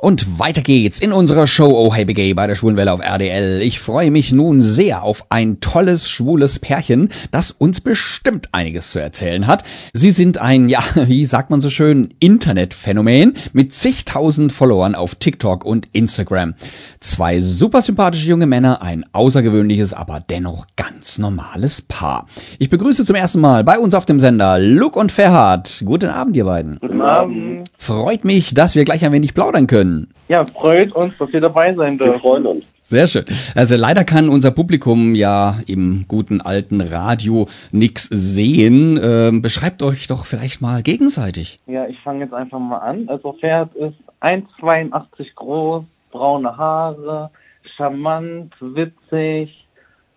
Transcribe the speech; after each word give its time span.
Und 0.00 0.38
weiter 0.38 0.62
geht's 0.62 0.98
in 0.98 1.12
unserer 1.12 1.46
Show 1.46 1.66
Oh 1.66 1.92
Hey 1.92 2.06
Gay 2.06 2.32
bei 2.32 2.46
der 2.46 2.54
Schwulenwelle 2.54 2.90
auf 2.90 3.00
RDL. 3.00 3.60
Ich 3.60 3.80
freue 3.80 4.10
mich 4.10 4.32
nun 4.32 4.62
sehr 4.62 5.02
auf 5.02 5.26
ein 5.28 5.60
tolles 5.60 6.08
schwules 6.08 6.58
Pärchen, 6.58 7.10
das 7.32 7.50
uns 7.50 7.82
bestimmt 7.82 8.48
einiges 8.52 8.92
zu 8.92 8.98
erzählen 8.98 9.46
hat. 9.46 9.62
Sie 9.92 10.10
sind 10.10 10.38
ein, 10.38 10.70
ja, 10.70 10.80
wie 10.94 11.26
sagt 11.26 11.50
man 11.50 11.60
so 11.60 11.68
schön, 11.68 12.14
Internetphänomen 12.18 13.34
mit 13.52 13.74
zigtausend 13.74 14.54
Followern 14.54 14.94
auf 14.94 15.16
TikTok 15.16 15.66
und 15.66 15.86
Instagram. 15.92 16.54
Zwei 17.00 17.40
super 17.40 17.82
sympathische 17.82 18.26
junge 18.26 18.46
Männer, 18.46 18.80
ein 18.80 19.04
außergewöhnliches, 19.12 19.92
aber 19.92 20.24
dennoch 20.30 20.66
ganz 20.76 21.18
normales 21.18 21.82
Paar. 21.82 22.26
Ich 22.58 22.70
begrüße 22.70 23.04
zum 23.04 23.16
ersten 23.16 23.40
Mal 23.42 23.64
bei 23.64 23.78
uns 23.78 23.92
auf 23.92 24.06
dem 24.06 24.18
Sender 24.18 24.58
Luke 24.58 24.98
und 24.98 25.12
Ferhat. 25.12 25.82
Guten 25.84 26.08
Abend, 26.08 26.36
ihr 26.36 26.46
beiden. 26.46 26.78
Guten 26.80 27.02
Abend. 27.02 27.70
Freut 27.76 28.24
mich, 28.24 28.54
dass 28.54 28.74
wir 28.74 28.86
gleich 28.86 29.04
ein 29.04 29.12
wenig 29.12 29.34
plaudern 29.34 29.66
können. 29.66 29.89
Ja, 30.28 30.44
freut 30.46 30.92
uns, 30.92 31.16
dass 31.18 31.32
wir 31.32 31.40
dabei 31.40 31.74
sein 31.74 31.98
dürfen. 31.98 32.14
Wir 32.14 32.20
freuen 32.20 32.46
uns. 32.46 32.64
Sehr 32.90 33.06
schön. 33.06 33.24
Also 33.54 33.76
leider 33.76 34.02
kann 34.02 34.28
unser 34.28 34.50
Publikum 34.50 35.14
ja 35.14 35.60
im 35.68 36.06
guten 36.08 36.40
alten 36.40 36.80
Radio 36.80 37.46
nix 37.70 38.08
sehen. 38.10 38.98
Ähm, 39.00 39.42
beschreibt 39.42 39.80
euch 39.82 40.08
doch 40.08 40.24
vielleicht 40.24 40.60
mal 40.60 40.82
gegenseitig. 40.82 41.60
Ja, 41.66 41.86
ich 41.86 42.00
fange 42.00 42.24
jetzt 42.24 42.34
einfach 42.34 42.58
mal 42.58 42.78
an. 42.78 43.08
Also 43.08 43.34
Pferd 43.34 43.76
ist 43.76 43.94
1,82 44.20 45.34
groß, 45.36 45.84
braune 46.10 46.56
Haare, 46.56 47.30
charmant, 47.76 48.52
witzig. 48.60 49.64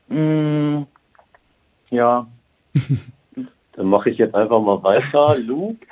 Mm, 0.08 0.82
ja. 1.91 2.26
Dann 3.76 3.85
mache 3.85 4.10
ich 4.10 4.18
jetzt 4.18 4.34
einfach 4.34 4.60
mal 4.60 4.82
weiter. 4.82 5.38
Luke 5.38 5.85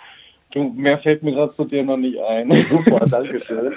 Mehr 0.55 0.99
fällt 0.99 1.23
mir 1.23 1.33
gerade 1.33 1.53
zu 1.53 1.65
dir 1.65 1.83
noch 1.83 1.97
nicht 1.97 2.19
ein. 2.19 2.49
Super, 2.69 3.05
danke 3.05 3.41
schön. 3.45 3.73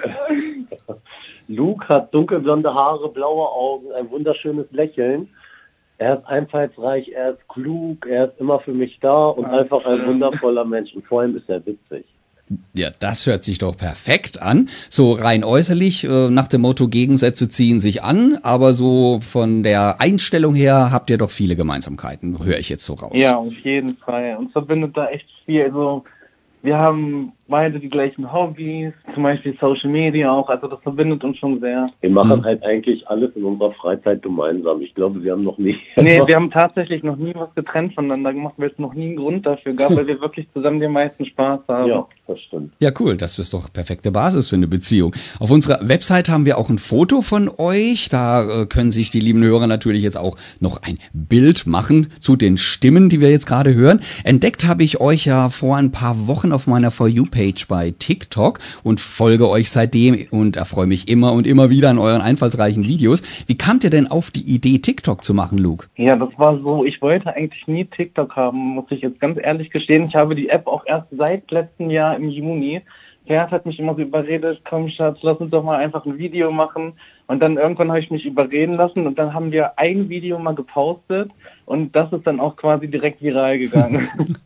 Luke 1.48 1.88
hat 1.88 2.14
dunkelblonde 2.14 2.72
Haare, 2.72 3.08
blaue 3.10 3.48
Augen, 3.48 3.92
ein 3.92 4.10
wunderschönes 4.10 4.66
Lächeln. 4.72 5.28
Er 5.98 6.18
ist 6.18 6.26
einfallsreich, 6.26 7.08
er 7.08 7.32
ist 7.32 7.48
klug, 7.48 8.06
er 8.06 8.26
ist 8.26 8.40
immer 8.40 8.58
für 8.60 8.72
mich 8.72 8.98
da 9.00 9.26
und 9.26 9.46
Ach, 9.46 9.52
einfach 9.52 9.84
ein 9.84 10.06
wundervoller 10.06 10.64
Mensch. 10.64 10.92
Und 10.94 11.06
vor 11.06 11.20
allem 11.20 11.36
ist 11.36 11.48
er 11.48 11.64
witzig. 11.64 12.04
Ja, 12.74 12.90
das 13.00 13.26
hört 13.26 13.42
sich 13.42 13.58
doch 13.58 13.76
perfekt 13.76 14.40
an. 14.42 14.68
So 14.90 15.12
rein 15.12 15.44
äußerlich, 15.44 16.04
äh, 16.04 16.28
nach 16.28 16.48
dem 16.48 16.60
Motto 16.60 16.88
Gegensätze 16.88 17.48
ziehen 17.48 17.80
sich 17.80 18.02
an, 18.02 18.38
aber 18.42 18.74
so 18.74 19.20
von 19.22 19.62
der 19.62 20.00
Einstellung 20.00 20.54
her 20.54 20.90
habt 20.92 21.08
ihr 21.08 21.16
doch 21.16 21.30
viele 21.30 21.56
Gemeinsamkeiten, 21.56 22.44
höre 22.44 22.58
ich 22.58 22.68
jetzt 22.68 22.84
so 22.84 22.94
raus. 22.94 23.12
Ja, 23.14 23.36
auf 23.36 23.58
jeden 23.60 23.96
Fall. 23.96 24.36
Uns 24.38 24.52
verbindet 24.52 24.94
da 24.96 25.08
echt 25.08 25.26
viel. 25.46 25.62
Also 25.62 26.04
wir 26.64 26.78
haben 26.78 27.32
beide 27.48 27.78
die 27.78 27.88
gleichen 27.88 28.32
Hobbys, 28.32 28.92
zum 29.14 29.22
Beispiel 29.22 29.56
Social 29.60 29.90
Media 29.90 30.30
auch, 30.32 30.48
also 30.48 30.66
das 30.66 30.80
verbindet 30.80 31.24
uns 31.24 31.38
schon 31.38 31.60
sehr. 31.60 31.90
Wir 32.00 32.10
machen 32.10 32.40
mhm. 32.40 32.44
halt 32.44 32.62
eigentlich 32.64 33.06
alles 33.08 33.30
in 33.36 33.44
unserer 33.44 33.72
Freizeit 33.72 34.22
gemeinsam. 34.22 34.80
Ich 34.82 34.94
glaube, 34.94 35.22
wir 35.22 35.32
haben 35.32 35.44
noch 35.44 35.58
nie. 35.58 35.76
Nee, 36.04 36.20
wir 36.26 36.36
haben 36.36 36.50
tatsächlich 36.50 37.02
noch 37.02 37.16
nie 37.16 37.32
was 37.34 37.54
getrennt 37.54 37.94
voneinander 37.94 38.32
gemacht, 38.32 38.54
weil 38.58 38.70
es 38.70 38.78
noch 38.78 38.94
nie 38.94 39.06
einen 39.06 39.16
Grund 39.16 39.46
dafür 39.46 39.72
gab, 39.72 39.96
weil 39.96 40.06
wir 40.06 40.20
wirklich 40.22 40.46
zusammen 40.52 40.80
den 40.80 40.92
meisten 40.92 41.24
Spaß 41.24 41.60
haben. 41.68 41.88
Ja, 41.88 42.06
das 42.26 42.40
stimmt. 42.40 42.72
Ja, 42.78 42.90
cool. 43.00 43.16
Das 43.16 43.38
ist 43.38 43.54
doch 43.54 43.72
perfekte 43.72 44.10
Basis 44.10 44.48
für 44.48 44.56
eine 44.56 44.66
Beziehung. 44.66 45.14
Auf 45.38 45.50
unserer 45.50 45.88
Website 45.88 46.28
haben 46.28 46.44
wir 46.44 46.58
auch 46.58 46.68
ein 46.68 46.78
Foto 46.78 47.22
von 47.22 47.50
euch. 47.56 48.08
Da 48.10 48.62
äh, 48.62 48.66
können 48.66 48.90
sich 48.90 49.10
die 49.10 49.20
lieben 49.20 49.42
Hörer 49.42 49.66
natürlich 49.66 50.02
jetzt 50.02 50.18
auch 50.18 50.36
noch 50.60 50.82
ein 50.82 50.98
Bild 51.12 51.66
machen 51.66 52.12
zu 52.20 52.36
den 52.36 52.58
Stimmen, 52.58 53.08
die 53.08 53.20
wir 53.20 53.30
jetzt 53.30 53.46
gerade 53.46 53.74
hören. 53.74 54.00
Entdeckt 54.24 54.66
habe 54.66 54.82
ich 54.82 55.00
euch 55.00 55.24
ja 55.24 55.48
vor 55.48 55.76
ein 55.76 55.90
paar 55.90 56.26
Wochen 56.26 56.52
auf 56.52 56.66
meiner 56.66 56.90
For 56.90 57.08
You 57.08 57.24
Page 57.34 57.66
bei 57.68 57.92
TikTok 57.98 58.60
und 58.84 59.00
folge 59.00 59.48
euch 59.48 59.70
seitdem 59.70 60.26
und 60.30 60.56
erfreue 60.56 60.86
mich 60.86 61.08
immer 61.08 61.32
und 61.32 61.46
immer 61.46 61.68
wieder 61.68 61.90
an 61.90 61.98
euren 61.98 62.22
einfallsreichen 62.22 62.84
Videos. 62.84 63.22
Wie 63.46 63.58
kamt 63.58 63.82
ihr 63.84 63.90
denn 63.90 64.06
auf 64.06 64.30
die 64.30 64.42
Idee, 64.42 64.78
TikTok 64.78 65.24
zu 65.24 65.34
machen, 65.34 65.58
Luke? 65.58 65.88
Ja, 65.96 66.16
das 66.16 66.30
war 66.38 66.58
so, 66.60 66.84
ich 66.84 67.02
wollte 67.02 67.34
eigentlich 67.34 67.66
nie 67.66 67.84
TikTok 67.84 68.36
haben, 68.36 68.58
muss 68.58 68.86
ich 68.90 69.02
jetzt 69.02 69.20
ganz 69.20 69.38
ehrlich 69.42 69.70
gestehen. 69.70 70.06
Ich 70.06 70.14
habe 70.14 70.34
die 70.34 70.48
App 70.48 70.66
auch 70.66 70.86
erst 70.86 71.08
seit 71.10 71.50
letztem 71.50 71.90
Jahr 71.90 72.16
im 72.16 72.28
Juni. 72.28 72.82
Gerd 73.26 73.52
hat 73.52 73.64
mich 73.64 73.78
immer 73.78 73.94
so 73.94 74.02
überredet, 74.02 74.60
komm 74.68 74.88
Schatz, 74.90 75.18
lass 75.22 75.38
uns 75.38 75.50
doch 75.50 75.64
mal 75.64 75.78
einfach 75.78 76.04
ein 76.04 76.18
Video 76.18 76.52
machen. 76.52 76.92
Und 77.26 77.40
dann 77.40 77.56
irgendwann 77.56 77.88
habe 77.88 78.00
ich 78.00 78.10
mich 78.10 78.26
überreden 78.26 78.74
lassen 78.74 79.06
und 79.06 79.18
dann 79.18 79.32
haben 79.32 79.50
wir 79.50 79.78
ein 79.78 80.10
Video 80.10 80.38
mal 80.38 80.54
gepostet 80.54 81.30
und 81.64 81.96
das 81.96 82.12
ist 82.12 82.26
dann 82.26 82.38
auch 82.38 82.56
quasi 82.56 82.86
direkt 82.86 83.22
viral 83.22 83.58
gegangen. 83.58 84.08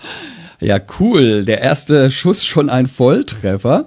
Ja, 0.60 0.78
cool. 0.98 1.44
Der 1.44 1.60
erste 1.60 2.10
Schuss 2.10 2.44
schon 2.44 2.68
ein 2.68 2.86
Volltreffer. 2.86 3.86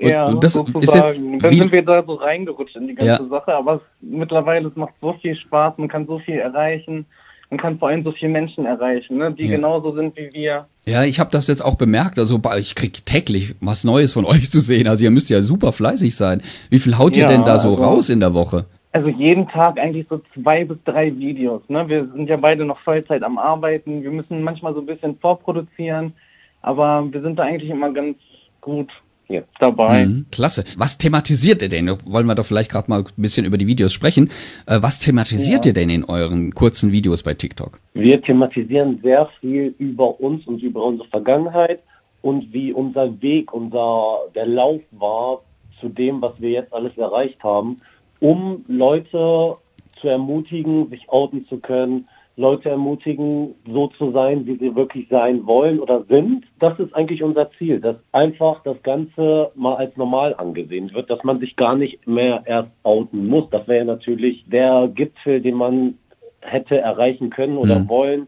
Und, 0.00 0.08
ja, 0.08 0.26
und 0.26 0.44
das 0.44 0.52
sozusagen. 0.52 0.80
Ist 0.80 0.94
jetzt, 0.94 1.44
dann 1.44 1.52
sind 1.52 1.72
wir 1.72 1.82
da 1.82 2.02
so 2.04 2.14
reingerutscht 2.14 2.76
in 2.76 2.86
die 2.86 2.94
ganze 2.94 3.22
ja. 3.24 3.28
Sache, 3.28 3.54
aber 3.54 3.76
es, 3.76 3.80
mittlerweile 4.00 4.68
es 4.68 4.76
macht 4.76 4.94
so 5.00 5.14
viel 5.14 5.36
Spaß, 5.36 5.74
man 5.78 5.88
kann 5.88 6.06
so 6.06 6.20
viel 6.20 6.38
erreichen, 6.38 7.06
man 7.50 7.58
kann 7.58 7.78
vor 7.78 7.88
allem 7.88 8.04
so 8.04 8.12
viele 8.12 8.30
Menschen 8.30 8.64
erreichen, 8.64 9.18
ne, 9.18 9.32
die 9.32 9.46
ja. 9.46 9.56
genauso 9.56 9.94
sind 9.96 10.16
wie 10.16 10.32
wir. 10.32 10.66
Ja, 10.86 11.02
ich 11.02 11.18
habe 11.18 11.30
das 11.32 11.48
jetzt 11.48 11.64
auch 11.64 11.74
bemerkt, 11.74 12.18
also 12.18 12.40
ich 12.58 12.74
krieg 12.76 13.04
täglich 13.06 13.56
was 13.60 13.82
Neues 13.82 14.12
von 14.12 14.24
euch 14.24 14.50
zu 14.50 14.60
sehen, 14.60 14.86
also 14.86 15.02
ihr 15.02 15.10
müsst 15.10 15.30
ja 15.30 15.42
super 15.42 15.72
fleißig 15.72 16.14
sein. 16.14 16.42
Wie 16.70 16.78
viel 16.78 16.96
haut 16.96 17.16
ihr 17.16 17.22
ja, 17.22 17.28
denn 17.28 17.44
da 17.44 17.58
so 17.58 17.70
also, 17.70 17.82
raus 17.82 18.08
in 18.08 18.20
der 18.20 18.34
Woche? 18.34 18.66
Also 18.98 19.10
jeden 19.10 19.46
Tag 19.46 19.78
eigentlich 19.78 20.08
so 20.10 20.20
zwei 20.34 20.64
bis 20.64 20.76
drei 20.84 21.16
Videos. 21.16 21.62
Ne? 21.68 21.88
Wir 21.88 22.08
sind 22.08 22.28
ja 22.28 22.36
beide 22.36 22.64
noch 22.64 22.80
Vollzeit 22.80 23.22
am 23.22 23.38
Arbeiten. 23.38 24.02
Wir 24.02 24.10
müssen 24.10 24.42
manchmal 24.42 24.74
so 24.74 24.80
ein 24.80 24.86
bisschen 24.86 25.16
vorproduzieren, 25.18 26.14
aber 26.62 27.06
wir 27.08 27.22
sind 27.22 27.38
da 27.38 27.44
eigentlich 27.44 27.70
immer 27.70 27.92
ganz 27.92 28.16
gut 28.60 28.88
jetzt 29.28 29.54
dabei. 29.60 30.04
Mhm, 30.04 30.26
klasse. 30.32 30.64
Was 30.76 30.98
thematisiert 30.98 31.62
ihr 31.62 31.68
denn? 31.68 31.86
Wollen 32.06 32.26
wir 32.26 32.34
doch 32.34 32.44
vielleicht 32.44 32.72
gerade 32.72 32.90
mal 32.90 33.04
ein 33.04 33.22
bisschen 33.22 33.46
über 33.46 33.56
die 33.56 33.68
Videos 33.68 33.92
sprechen. 33.92 34.32
Äh, 34.66 34.82
was 34.82 34.98
thematisiert 34.98 35.64
ja. 35.64 35.70
ihr 35.70 35.74
denn 35.74 35.90
in 35.90 36.02
euren 36.02 36.52
kurzen 36.52 36.90
Videos 36.90 37.22
bei 37.22 37.34
TikTok? 37.34 37.78
Wir 37.94 38.20
thematisieren 38.20 38.98
sehr 39.04 39.28
viel 39.38 39.76
über 39.78 40.20
uns 40.20 40.44
und 40.48 40.60
über 40.60 40.82
unsere 40.82 41.08
Vergangenheit 41.10 41.78
und 42.20 42.52
wie 42.52 42.72
unser 42.72 43.22
Weg, 43.22 43.52
unser 43.52 44.22
der 44.34 44.46
Lauf 44.46 44.80
war 44.90 45.42
zu 45.80 45.88
dem, 45.88 46.20
was 46.20 46.32
wir 46.40 46.50
jetzt 46.50 46.72
alles 46.74 46.98
erreicht 46.98 47.44
haben 47.44 47.80
um 48.20 48.64
Leute 48.68 49.56
zu 50.00 50.08
ermutigen, 50.08 50.88
sich 50.88 51.08
outen 51.08 51.46
zu 51.46 51.58
können, 51.58 52.08
Leute 52.38 52.70
ermutigen, 52.70 53.56
so 53.66 53.88
zu 53.88 54.12
sein, 54.12 54.46
wie 54.46 54.56
sie 54.56 54.76
wirklich 54.76 55.08
sein 55.08 55.44
wollen 55.44 55.80
oder 55.80 56.04
sind. 56.04 56.44
Das 56.60 56.78
ist 56.78 56.94
eigentlich 56.94 57.24
unser 57.24 57.50
Ziel, 57.58 57.80
dass 57.80 57.96
einfach 58.12 58.62
das 58.62 58.80
Ganze 58.84 59.50
mal 59.56 59.74
als 59.74 59.96
normal 59.96 60.36
angesehen 60.38 60.94
wird, 60.94 61.10
dass 61.10 61.24
man 61.24 61.40
sich 61.40 61.56
gar 61.56 61.74
nicht 61.74 62.06
mehr 62.06 62.44
erst 62.46 62.70
outen 62.84 63.26
muss. 63.26 63.50
Das 63.50 63.66
wäre 63.66 63.84
natürlich 63.84 64.44
der 64.46 64.88
Gipfel, 64.94 65.40
den 65.40 65.56
man 65.56 65.98
hätte 66.40 66.78
erreichen 66.78 67.30
können 67.30 67.58
oder 67.58 67.80
mhm. 67.80 67.88
wollen, 67.88 68.26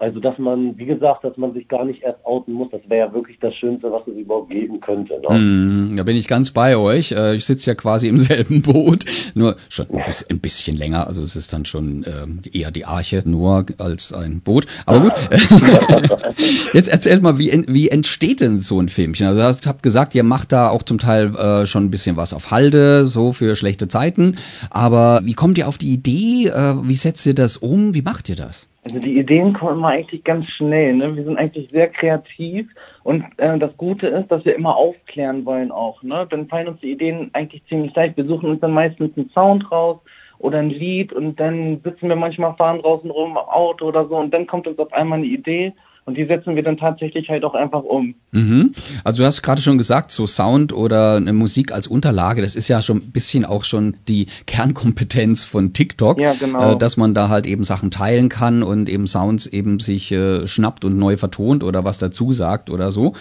also, 0.00 0.20
dass 0.20 0.38
man, 0.38 0.78
wie 0.78 0.86
gesagt, 0.86 1.24
dass 1.24 1.36
man 1.36 1.54
sich 1.54 1.66
gar 1.66 1.84
nicht 1.84 2.02
erst 2.02 2.24
outen 2.24 2.52
muss, 2.52 2.70
das 2.70 2.82
wäre 2.86 3.08
ja 3.08 3.12
wirklich 3.12 3.36
das 3.40 3.52
Schönste, 3.56 3.90
was 3.90 4.06
es 4.06 4.14
überhaupt 4.14 4.48
geben 4.48 4.78
könnte. 4.78 5.20
Ne? 5.28 5.36
Mm, 5.36 5.96
da 5.96 6.04
bin 6.04 6.16
ich 6.16 6.28
ganz 6.28 6.52
bei 6.52 6.76
euch. 6.76 7.10
Äh, 7.10 7.34
ich 7.34 7.44
sitze 7.44 7.68
ja 7.68 7.74
quasi 7.74 8.06
im 8.06 8.16
selben 8.18 8.62
Boot, 8.62 9.04
nur 9.34 9.56
schon 9.68 9.86
ein 9.90 10.38
bisschen 10.38 10.76
länger. 10.76 11.08
Also 11.08 11.22
es 11.22 11.34
ist 11.34 11.52
dann 11.52 11.64
schon 11.64 12.04
äh, 12.04 12.56
eher 12.56 12.70
die 12.70 12.84
Arche 12.84 13.24
nur 13.24 13.66
als 13.78 14.12
ein 14.12 14.40
Boot. 14.40 14.68
Aber 14.86 15.00
gut, 15.00 15.12
jetzt 16.72 16.88
erzählt 16.88 17.20
mal, 17.20 17.38
wie, 17.38 17.64
wie 17.66 17.88
entsteht 17.88 18.40
denn 18.40 18.60
so 18.60 18.78
ein 18.80 18.88
Filmchen? 18.88 19.26
Also 19.26 19.40
du 19.40 19.46
hast 19.46 19.82
gesagt, 19.82 20.14
ihr 20.14 20.22
macht 20.22 20.52
da 20.52 20.68
auch 20.70 20.84
zum 20.84 20.98
Teil 20.98 21.34
äh, 21.34 21.66
schon 21.66 21.86
ein 21.86 21.90
bisschen 21.90 22.16
was 22.16 22.32
auf 22.32 22.52
Halde, 22.52 23.06
so 23.06 23.32
für 23.32 23.56
schlechte 23.56 23.88
Zeiten. 23.88 24.36
Aber 24.70 25.22
wie 25.24 25.34
kommt 25.34 25.58
ihr 25.58 25.66
auf 25.66 25.76
die 25.76 25.92
Idee? 25.92 26.50
Äh, 26.50 26.74
wie 26.84 26.94
setzt 26.94 27.26
ihr 27.26 27.34
das 27.34 27.56
um? 27.56 27.94
Wie 27.94 28.02
macht 28.02 28.28
ihr 28.28 28.36
das? 28.36 28.68
Also 28.88 29.00
die 29.00 29.18
Ideen 29.18 29.52
kommen 29.52 29.84
eigentlich 29.84 30.24
ganz 30.24 30.48
schnell. 30.48 30.94
Ne? 30.94 31.14
Wir 31.14 31.22
sind 31.22 31.36
eigentlich 31.36 31.68
sehr 31.68 31.88
kreativ 31.88 32.70
und 33.02 33.22
äh, 33.36 33.58
das 33.58 33.76
Gute 33.76 34.06
ist, 34.06 34.28
dass 34.28 34.46
wir 34.46 34.56
immer 34.56 34.76
aufklären 34.76 35.44
wollen 35.44 35.70
auch. 35.70 36.02
Ne? 36.02 36.26
Dann 36.30 36.48
fallen 36.48 36.68
uns 36.68 36.80
die 36.80 36.92
Ideen 36.92 37.28
eigentlich 37.34 37.62
ziemlich 37.66 37.94
leicht. 37.94 38.16
Wir 38.16 38.24
suchen 38.24 38.48
uns 38.48 38.60
dann 38.60 38.72
meistens 38.72 39.14
einen 39.14 39.28
Sound 39.28 39.70
raus 39.70 39.98
oder 40.38 40.60
ein 40.60 40.70
Lied 40.70 41.12
und 41.12 41.38
dann 41.38 41.82
sitzen 41.84 42.08
wir 42.08 42.16
manchmal 42.16 42.54
fahren 42.54 42.80
draußen 42.80 43.10
rum 43.10 43.32
im 43.32 43.36
Auto 43.36 43.88
oder 43.88 44.08
so 44.08 44.16
und 44.16 44.32
dann 44.32 44.46
kommt 44.46 44.66
uns 44.66 44.78
auf 44.78 44.90
einmal 44.94 45.18
eine 45.18 45.26
Idee 45.26 45.74
und 46.08 46.16
die 46.16 46.24
setzen 46.24 46.56
wir 46.56 46.62
dann 46.62 46.78
tatsächlich 46.78 47.28
halt 47.28 47.44
auch 47.44 47.52
einfach 47.52 47.82
um. 47.82 48.14
Mhm. 48.32 48.72
Also 49.04 49.22
du 49.22 49.26
hast 49.26 49.42
gerade 49.42 49.60
schon 49.60 49.76
gesagt, 49.76 50.10
so 50.10 50.26
Sound 50.26 50.72
oder 50.72 51.16
eine 51.16 51.34
Musik 51.34 51.70
als 51.70 51.86
Unterlage, 51.86 52.40
das 52.40 52.56
ist 52.56 52.66
ja 52.66 52.80
schon 52.80 52.96
ein 52.96 53.12
bisschen 53.12 53.44
auch 53.44 53.62
schon 53.62 53.96
die 54.08 54.26
Kernkompetenz 54.46 55.44
von 55.44 55.74
TikTok, 55.74 56.18
ja, 56.18 56.32
genau. 56.32 56.72
äh, 56.72 56.78
dass 56.78 56.96
man 56.96 57.12
da 57.12 57.28
halt 57.28 57.46
eben 57.46 57.62
Sachen 57.62 57.90
teilen 57.90 58.30
kann 58.30 58.62
und 58.62 58.88
eben 58.88 59.06
Sounds 59.06 59.46
eben 59.46 59.80
sich 59.80 60.10
äh, 60.10 60.46
schnappt 60.46 60.86
und 60.86 60.96
neu 60.98 61.18
vertont 61.18 61.62
oder 61.62 61.84
was 61.84 61.98
dazu 61.98 62.32
sagt 62.32 62.70
oder 62.70 62.90
so. 62.90 63.12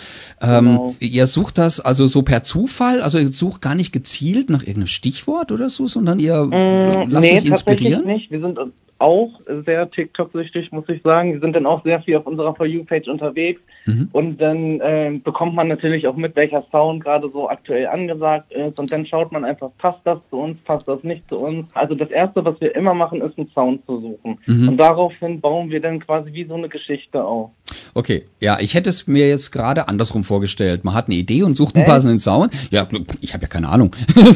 Ähm, 0.42 0.66
genau. 0.66 0.96
Ihr 1.02 1.28
sucht 1.28 1.58
das 1.58 1.82
also 1.82 2.08
so 2.08 2.22
per 2.22 2.44
Zufall, 2.44 3.02
also 3.02 3.18
ihr 3.18 3.28
sucht 3.28 3.62
gar 3.62 3.76
nicht 3.76 3.92
gezielt 3.92 4.50
nach 4.50 4.62
irgendeinem 4.62 4.88
Stichwort 4.88 5.52
oder 5.52 5.68
so, 5.68 5.88
sondern 5.88 6.20
ihr 6.20 6.42
mm, 6.46 7.10
lasst 7.10 7.30
nee, 7.30 7.38
euch 7.38 7.46
inspirieren? 7.46 8.06
Nicht. 8.06 8.32
Wir 8.32 8.40
sind 8.40 8.58
auch 9.00 9.40
sehr 9.66 9.90
TikTok-süchtig, 9.90 10.72
muss 10.72 10.88
ich 10.90 11.02
sagen. 11.02 11.34
Die 11.34 11.40
sind 11.40 11.56
dann 11.56 11.66
auch 11.66 11.84
sehr 11.84 12.02
viel 12.02 12.18
auf 12.18 12.26
unserer 12.26 12.56
For 12.56 12.66
You-Page 12.66 13.08
unterwegs. 13.08 13.62
Mhm. 13.86 14.10
Und 14.12 14.42
dann 14.42 14.80
äh, 14.82 15.20
bekommt 15.24 15.56
man 15.56 15.68
natürlich 15.68 16.08
auch 16.08 16.16
mit, 16.16 16.36
welcher 16.36 16.64
Sound 16.72 17.04
gerade 17.04 17.28
so 17.30 17.50
aktuell 17.50 17.88
angesagt 17.88 18.52
ist. 18.52 18.80
Und 18.80 18.92
dann 18.92 19.06
schaut 19.06 19.32
man 19.32 19.46
einfach, 19.46 19.70
passt 19.78 20.00
das 20.04 20.20
zu 20.30 20.38
uns, 20.38 20.58
passt 20.64 20.88
das 20.88 21.04
nicht 21.04 21.28
zu 21.30 21.38
uns. 21.40 21.68
Also 21.74 21.96
das 21.96 22.10
Erste, 22.10 22.44
was 22.44 22.60
wir 22.60 22.76
immer 22.76 22.94
machen, 22.94 23.22
ist 23.22 23.38
einen 23.38 23.50
Sound 23.50 23.86
zu 23.86 24.00
suchen. 24.00 24.40
Mhm. 24.46 24.70
Und 24.70 24.78
daraufhin 24.78 25.42
bauen 25.42 25.70
wir 25.70 25.82
dann 25.82 26.00
quasi 26.00 26.34
wie 26.34 26.46
so 26.46 26.56
eine 26.56 26.70
Geschichte 26.70 27.24
auf. 27.24 27.52
Okay, 27.94 28.26
ja, 28.40 28.60
ich 28.60 28.76
hätte 28.76 28.90
es 28.90 29.08
mir 29.08 29.28
jetzt 29.28 29.52
gerade 29.52 29.88
andersrum 29.88 30.24
vorgestellt. 30.24 30.84
Man 30.84 30.94
hat 30.94 31.08
eine 31.08 31.16
Idee 31.16 31.44
und 31.44 31.58
sucht 31.58 31.76
einen 31.76 31.86
äh? 31.86 31.88
passenden 31.88 32.20
Sound. 32.20 32.54
Ja, 32.70 32.88
ich 33.22 33.34
habe 33.34 33.44
ja 33.44 33.48
keine 33.48 33.70
Ahnung. 33.70 33.96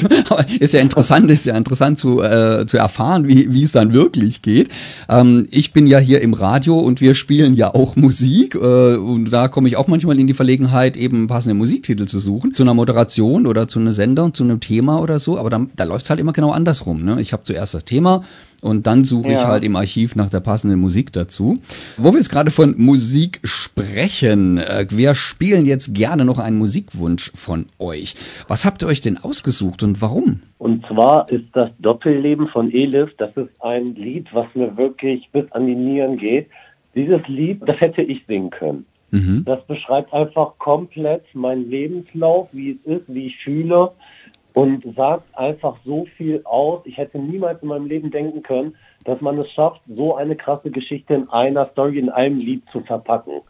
ist 0.59 0.73
ja 0.73 0.81
interessant, 0.81 1.29
ist 1.31 1.45
ja 1.45 1.55
interessant 1.55 1.97
zu, 1.97 2.21
äh, 2.21 2.65
zu 2.65 2.77
erfahren, 2.77 3.27
wie, 3.27 3.53
wie 3.53 3.63
es 3.63 3.71
dann 3.71 3.93
wirklich 3.93 4.41
geht. 4.41 4.69
Ähm, 5.07 5.47
ich 5.51 5.73
bin 5.73 5.87
ja 5.87 5.99
hier 5.99 6.21
im 6.21 6.33
Radio 6.33 6.79
und 6.79 7.01
wir 7.01 7.15
spielen 7.15 7.53
ja 7.53 7.73
auch 7.73 7.95
Musik 7.95 8.55
äh, 8.55 8.95
und 8.95 9.31
da 9.31 9.47
komme 9.47 9.67
ich 9.67 9.77
auch 9.77 9.87
manchmal 9.87 10.19
in 10.19 10.27
die 10.27 10.33
Verlegenheit, 10.33 10.97
eben 10.97 11.27
passende 11.27 11.53
Musiktitel 11.53 12.05
zu 12.05 12.19
suchen, 12.19 12.53
zu 12.53 12.63
einer 12.63 12.73
Moderation 12.73 13.45
oder 13.47 13.67
zu 13.67 13.79
einem 13.79 13.93
Sender, 13.93 14.33
zu 14.33 14.43
einem 14.43 14.59
Thema 14.59 14.99
oder 14.99 15.19
so. 15.19 15.37
Aber 15.37 15.49
dann, 15.49 15.69
da 15.75 15.83
läuft 15.85 16.05
es 16.05 16.09
halt 16.09 16.19
immer 16.19 16.33
genau 16.33 16.51
andersrum. 16.51 17.03
Ne? 17.03 17.21
Ich 17.21 17.33
habe 17.33 17.43
zuerst 17.43 17.73
das 17.73 17.85
Thema 17.85 18.23
und 18.61 18.87
dann 18.87 19.03
suche 19.03 19.31
ja. 19.31 19.39
ich 19.39 19.45
halt 19.45 19.63
im 19.63 19.75
Archiv 19.75 20.15
nach 20.15 20.29
der 20.29 20.39
passenden 20.39 20.79
Musik 20.79 21.11
dazu. 21.11 21.57
Wo 21.97 22.11
wir 22.11 22.17
jetzt 22.17 22.29
gerade 22.29 22.51
von 22.51 22.75
Musik 22.77 23.39
sprechen, 23.43 24.57
äh, 24.57 24.85
wir 24.89 25.15
spielen 25.15 25.65
jetzt 25.65 25.93
gerne 25.93 26.25
noch 26.25 26.39
einen 26.39 26.57
Musikwunsch 26.57 27.31
von 27.35 27.65
euch. 27.79 28.15
Was 28.47 28.65
habt 28.65 28.83
ihr 28.83 28.87
euch 28.87 29.01
denn 29.01 29.17
ausgesucht 29.17 29.83
und 29.83 30.01
warum? 30.01 30.41
Und 30.57 30.85
zwar 30.85 31.29
ist 31.31 31.47
das 31.53 31.69
Doppelleben 31.79 32.47
von 32.47 32.71
Elif, 32.71 33.09
das 33.17 33.35
ist 33.35 33.49
ein 33.59 33.95
Lied, 33.95 34.27
was 34.31 34.45
mir 34.53 34.77
wirklich 34.77 35.27
bis 35.31 35.51
an 35.51 35.65
die 35.65 35.75
Nieren 35.75 36.17
geht. 36.17 36.47
Dieses 36.93 37.21
Lied, 37.27 37.61
das 37.65 37.79
hätte 37.79 38.01
ich 38.01 38.23
singen 38.27 38.51
können. 38.51 38.85
Mhm. 39.11 39.43
Das 39.45 39.65
beschreibt 39.65 40.13
einfach 40.13 40.57
komplett 40.57 41.23
meinen 41.33 41.69
Lebenslauf, 41.69 42.47
wie 42.51 42.71
es 42.71 42.99
ist, 42.99 43.03
wie 43.07 43.27
ich 43.27 43.37
fühle 43.37 43.91
und 44.53 44.83
sagt 44.95 45.23
einfach 45.37 45.77
so 45.85 46.05
viel 46.17 46.41
aus. 46.43 46.81
Ich 46.85 46.97
hätte 46.97 47.19
niemals 47.19 47.61
in 47.61 47.69
meinem 47.69 47.85
Leben 47.85 48.11
denken 48.11 48.43
können, 48.43 48.75
dass 49.05 49.21
man 49.21 49.37
es 49.39 49.49
schafft, 49.51 49.81
so 49.87 50.15
eine 50.15 50.35
krasse 50.35 50.71
Geschichte 50.71 51.13
in 51.13 51.29
einer 51.29 51.67
Story, 51.71 51.99
in 51.99 52.09
einem 52.09 52.39
Lied 52.39 52.63
zu 52.71 52.81
verpacken. 52.81 53.41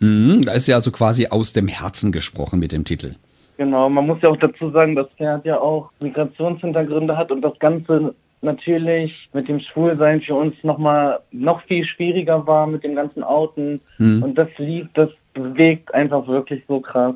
Mhm, 0.00 0.42
da 0.42 0.52
ist 0.52 0.66
ja 0.66 0.76
also 0.76 0.90
quasi 0.90 1.28
aus 1.28 1.52
dem 1.52 1.68
Herzen 1.68 2.12
gesprochen 2.12 2.58
mit 2.58 2.72
dem 2.72 2.84
Titel. 2.84 3.14
Genau, 3.56 3.88
man 3.88 4.06
muss 4.06 4.20
ja 4.20 4.30
auch 4.30 4.36
dazu 4.36 4.70
sagen, 4.70 4.96
dass 4.96 5.06
Pferd 5.16 5.44
ja 5.44 5.60
auch 5.60 5.90
Migrationshintergründe 6.00 7.16
hat 7.16 7.30
und 7.30 7.42
das 7.42 7.58
Ganze 7.60 8.14
natürlich 8.42 9.12
mit 9.32 9.48
dem 9.48 9.60
Schwulsein 9.60 10.20
für 10.20 10.34
uns 10.34 10.54
nochmal 10.62 11.20
noch 11.30 11.62
viel 11.62 11.84
schwieriger 11.86 12.46
war 12.46 12.66
mit 12.66 12.84
dem 12.84 12.94
ganzen 12.94 13.22
Outen. 13.22 13.80
Mhm. 13.98 14.22
Und 14.22 14.34
das 14.36 14.48
Lied, 14.58 14.88
das 14.94 15.08
bewegt 15.32 15.94
einfach 15.94 16.26
wirklich 16.26 16.62
so 16.68 16.80
krass. 16.80 17.14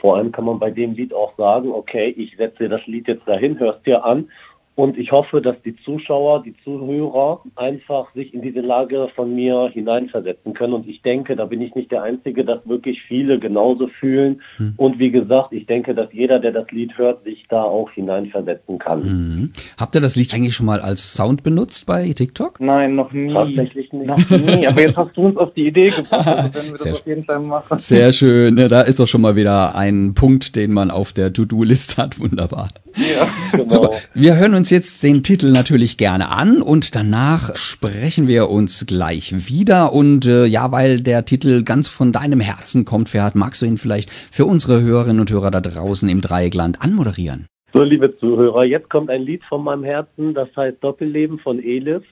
Vor 0.00 0.16
allem 0.16 0.32
kann 0.32 0.44
man 0.44 0.58
bei 0.58 0.70
dem 0.70 0.92
Lied 0.92 1.14
auch 1.14 1.36
sagen, 1.36 1.70
okay, 1.70 2.08
ich 2.16 2.36
setze 2.36 2.68
das 2.68 2.86
Lied 2.86 3.08
jetzt 3.08 3.26
dahin, 3.26 3.58
hörst 3.58 3.86
dir 3.86 4.04
an 4.04 4.30
und 4.76 4.98
ich 4.98 5.10
hoffe, 5.10 5.40
dass 5.40 5.56
die 5.64 5.74
Zuschauer, 5.84 6.42
die 6.42 6.54
Zuhörer 6.62 7.40
einfach 7.56 8.12
sich 8.14 8.34
in 8.34 8.42
diese 8.42 8.60
Lage 8.60 9.08
von 9.16 9.34
mir 9.34 9.70
hineinversetzen 9.72 10.52
können. 10.52 10.74
Und 10.74 10.86
ich 10.86 11.00
denke, 11.00 11.34
da 11.34 11.46
bin 11.46 11.62
ich 11.62 11.74
nicht 11.74 11.90
der 11.90 12.02
Einzige, 12.02 12.44
dass 12.44 12.60
wirklich 12.68 13.00
viele 13.08 13.38
genauso 13.38 13.88
fühlen. 13.88 14.42
Hm. 14.58 14.74
Und 14.76 14.98
wie 14.98 15.10
gesagt, 15.10 15.54
ich 15.54 15.64
denke, 15.64 15.94
dass 15.94 16.12
jeder, 16.12 16.40
der 16.40 16.52
das 16.52 16.70
Lied 16.70 16.98
hört, 16.98 17.24
sich 17.24 17.44
da 17.48 17.62
auch 17.62 17.90
hineinversetzen 17.92 18.78
kann. 18.78 19.02
Hm. 19.02 19.52
Habt 19.78 19.94
ihr 19.94 20.02
das 20.02 20.14
Lied 20.14 20.34
eigentlich 20.34 20.54
schon 20.54 20.66
mal 20.66 20.80
als 20.80 21.14
Sound 21.14 21.42
benutzt 21.42 21.86
bei 21.86 22.12
TikTok? 22.12 22.60
Nein, 22.60 22.96
noch 22.96 23.12
nie. 23.12 23.32
Tatsächlich 23.32 23.90
nicht. 23.94 24.06
Noch 24.06 24.30
nie. 24.30 24.66
Aber 24.66 24.82
jetzt 24.82 24.96
hast 24.98 25.16
du 25.16 25.22
uns 25.22 25.38
auf 25.38 25.54
die 25.54 25.68
Idee 25.68 25.88
gebracht, 25.88 26.26
also 26.26 26.54
wenn 26.54 26.70
wir 26.72 26.76
Sehr 26.76 26.92
das 26.92 27.00
auf 27.00 27.06
jeden 27.06 27.22
Fall 27.22 27.40
machen. 27.40 27.78
Sehr 27.78 28.12
schön. 28.12 28.56
Da 28.56 28.82
ist 28.82 29.00
doch 29.00 29.06
schon 29.06 29.22
mal 29.22 29.36
wieder 29.36 29.74
ein 29.74 30.12
Punkt, 30.12 30.54
den 30.54 30.72
man 30.72 30.90
auf 30.90 31.14
der 31.14 31.32
To-Do-List 31.32 31.96
hat. 31.96 32.20
Wunderbar. 32.20 32.68
Ja, 32.96 33.28
genau. 33.52 33.68
Super. 33.68 33.90
Wir 34.14 34.36
hören 34.36 34.54
uns 34.54 34.65
jetzt 34.70 35.02
den 35.02 35.22
Titel 35.22 35.50
natürlich 35.50 35.96
gerne 35.96 36.30
an 36.30 36.62
und 36.62 36.94
danach 36.94 37.56
sprechen 37.56 38.28
wir 38.28 38.48
uns 38.48 38.86
gleich 38.86 39.48
wieder. 39.48 39.92
Und 39.92 40.26
äh, 40.26 40.46
ja, 40.46 40.72
weil 40.72 41.00
der 41.00 41.24
Titel 41.24 41.62
ganz 41.64 41.88
von 41.88 42.12
deinem 42.12 42.40
Herzen 42.40 42.84
kommt, 42.84 43.08
Ferhat, 43.08 43.34
magst 43.34 43.62
du 43.62 43.66
ihn 43.66 43.76
vielleicht 43.76 44.10
für 44.10 44.44
unsere 44.44 44.82
Hörerinnen 44.82 45.20
und 45.20 45.30
Hörer 45.30 45.50
da 45.50 45.60
draußen 45.60 46.08
im 46.08 46.20
Dreieckland 46.20 46.82
anmoderieren? 46.82 47.46
So, 47.72 47.82
liebe 47.82 48.16
Zuhörer, 48.18 48.64
jetzt 48.64 48.88
kommt 48.88 49.10
ein 49.10 49.22
Lied 49.22 49.44
von 49.44 49.62
meinem 49.62 49.84
Herzen, 49.84 50.34
das 50.34 50.48
heißt 50.56 50.82
Doppelleben 50.82 51.38
von 51.38 51.62
Elif. 51.62 52.02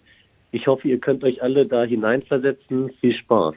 Ich 0.53 0.67
hoffe, 0.67 0.89
ihr 0.89 0.99
könnt 0.99 1.25
euch 1.25 1.43
alle 1.43 1.67
da 1.67 1.85
hineinversetzen. 1.85 2.91
Viel 3.01 3.15
Spaß. 3.15 3.55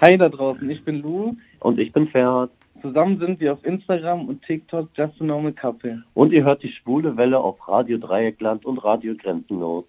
Hi 0.00 0.18
da 0.18 0.28
draußen, 0.28 0.68
ich 0.68 0.84
bin 0.84 1.00
Lou. 1.02 1.36
Und 1.60 1.78
ich 1.78 1.92
bin 1.92 2.08
Ferhat. 2.08 2.50
Zusammen 2.86 3.18
sind 3.18 3.40
wir 3.40 3.52
auf 3.52 3.64
Instagram 3.64 4.28
und 4.28 4.42
TikTok 4.42 4.90
Just 4.94 5.20
a 5.20 5.24
Normal 5.24 5.52
Couple. 5.52 6.04
Und 6.14 6.32
ihr 6.32 6.44
hört 6.44 6.62
die 6.62 6.70
schwule 6.70 7.16
Welle 7.16 7.36
auf 7.36 7.56
Radio 7.66 7.98
Dreieckland 7.98 8.64
und 8.64 8.78
Radio 8.78 9.16
Grenzenlos. 9.16 9.84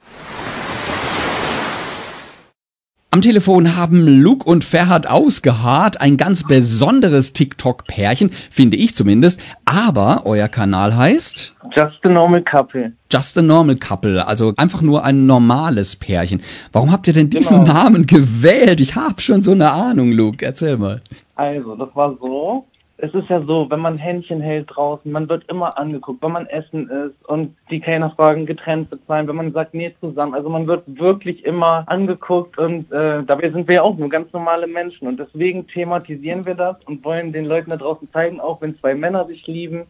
Am 3.12 3.22
Telefon 3.22 3.78
haben 3.78 4.02
Luke 4.24 4.50
und 4.50 4.64
Ferhat 4.64 5.06
ausgeharrt. 5.06 6.02
Ein 6.02 6.18
ganz 6.18 6.44
besonderes 6.44 7.34
TikTok-Pärchen, 7.34 8.32
finde 8.50 8.78
ich 8.78 8.96
zumindest. 8.96 9.42
Aber 9.66 10.24
euer 10.26 10.48
Kanal 10.48 10.98
heißt? 10.98 11.56
Just 11.76 12.04
a 12.04 12.10
Normal 12.10 12.44
Couple. 12.44 12.94
Just 13.12 13.38
a 13.38 13.44
Normal 13.44 13.76
Couple, 13.76 14.28
also 14.28 14.54
einfach 14.58 14.82
nur 14.82 15.06
ein 15.06 15.28
normales 15.28 15.96
Pärchen. 15.96 16.42
Warum 16.72 16.92
habt 16.92 17.08
ihr 17.08 17.14
denn 17.14 17.30
diesen 17.30 17.60
genau. 17.60 17.74
Namen 17.74 18.08
gewählt? 18.08 18.82
Ich 18.82 18.96
habe 18.96 19.22
schon 19.22 19.44
so 19.44 19.52
eine 19.52 19.72
Ahnung, 19.72 20.12
Luke. 20.12 20.44
Erzähl 20.44 20.78
mal. 20.78 21.02
Also, 21.36 21.76
das 21.76 21.96
war 21.96 22.18
so 22.20 22.66
es 23.00 23.14
ist 23.14 23.30
ja 23.30 23.42
so, 23.42 23.70
wenn 23.70 23.80
man 23.80 23.98
Händchen 23.98 24.42
hält 24.42 24.72
draußen, 24.76 25.12
man 25.12 25.30
wird 25.30 25.48
immer 25.50 25.78
angeguckt, 25.78 26.22
wenn 26.24 26.32
man 26.32 26.48
essen 26.48 26.90
ist 26.90 27.30
und 27.30 27.56
die 27.70 27.80
Kellner 27.80 28.10
fragen, 28.10 28.48
getrennt 28.48 28.90
bezahlen, 28.90 29.28
wenn 29.28 29.36
man 29.36 29.54
sagt, 29.54 29.76
nee, 29.76 29.94
zusammen. 30.00 30.34
Also 30.34 30.50
man 30.50 30.66
wird 30.66 30.84
wirklich 31.00 31.46
immer 31.46 31.84
angeguckt 31.86 32.58
und 32.58 32.92
äh, 32.92 33.24
dabei 33.24 33.52
sind 33.52 33.68
wir 33.68 33.76
ja 33.76 33.82
auch 33.84 33.98
nur 33.98 34.10
ganz 34.10 34.34
normale 34.34 34.66
Menschen 34.66 35.08
und 35.08 35.20
deswegen 35.20 35.68
thematisieren 35.68 36.46
wir 36.46 36.56
das 36.56 36.78
und 36.86 37.06
wollen 37.06 37.32
den 37.34 37.46
Leuten 37.46 37.70
da 37.70 37.78
draußen 37.78 38.10
zeigen, 38.12 38.40
auch 38.40 38.62
wenn 38.62 38.78
zwei 38.80 38.96
Männer 38.96 39.26
sich 39.26 39.46
lieben, 39.46 39.86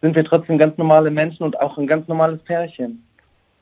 sind 0.00 0.16
wir 0.16 0.24
trotzdem 0.24 0.58
ganz 0.58 0.76
normale 0.78 1.12
Menschen 1.12 1.44
und 1.44 1.60
auch 1.60 1.78
ein 1.78 1.86
ganz 1.86 2.08
normales 2.08 2.42
Pärchen. 2.42 3.04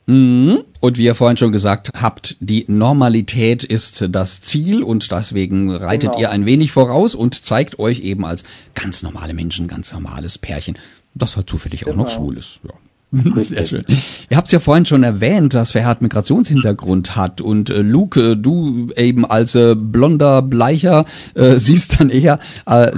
Mhm. 0.07 0.65
Und 0.81 0.99
wie 0.99 1.05
ihr 1.05 1.17
vorhin 1.17 1.37
schon 1.37 1.53
gesagt 1.53 1.91
habt, 2.01 2.37
die 2.41 2.65
Normalität 2.69 3.65
ist 3.65 4.07
das 4.11 4.41
Ziel 4.41 4.83
und 4.83 5.11
deswegen 5.11 5.71
reitet 5.75 6.11
genau. 6.13 6.21
ihr 6.21 6.31
ein 6.31 6.47
wenig 6.47 6.71
voraus 6.71 7.15
und 7.15 7.45
zeigt 7.45 7.79
euch 7.79 8.01
eben 8.01 8.25
als 8.25 8.45
ganz 8.75 9.03
normale 9.03 9.35
Menschen, 9.35 9.67
ganz 9.67 9.93
normales 9.93 10.39
Pärchen, 10.39 10.79
das 11.15 11.37
halt 11.37 11.51
zufällig 11.51 11.81
genau. 11.81 11.93
auch 11.93 11.97
noch 11.97 12.09
genau. 12.09 12.17
schwul 12.17 12.39
ist. 12.39 12.61
Ja. 12.65 12.75
Sehr 13.37 13.67
schön. 13.67 13.85
Ihr 14.29 14.37
habt 14.37 14.49
es 14.49 14.53
ja 14.53 14.59
vorhin 14.59 14.85
schon 14.85 15.05
erwähnt, 15.05 15.55
dass 15.55 15.73
Verhard 15.73 16.03
Migrationshintergrund 16.03 17.15
hat 17.15 17.41
und 17.41 17.71
äh, 17.71 17.81
Luke, 17.81 18.33
äh, 18.33 18.37
du 18.37 18.89
eben 18.97 19.25
als 19.25 19.55
äh, 19.55 19.77
blonder 19.77 20.43
Bleicher 20.43 21.05
äh, 21.35 21.55
siehst 21.57 22.01
dann 22.01 22.11
eher 22.11 22.41
äh, 22.67 22.91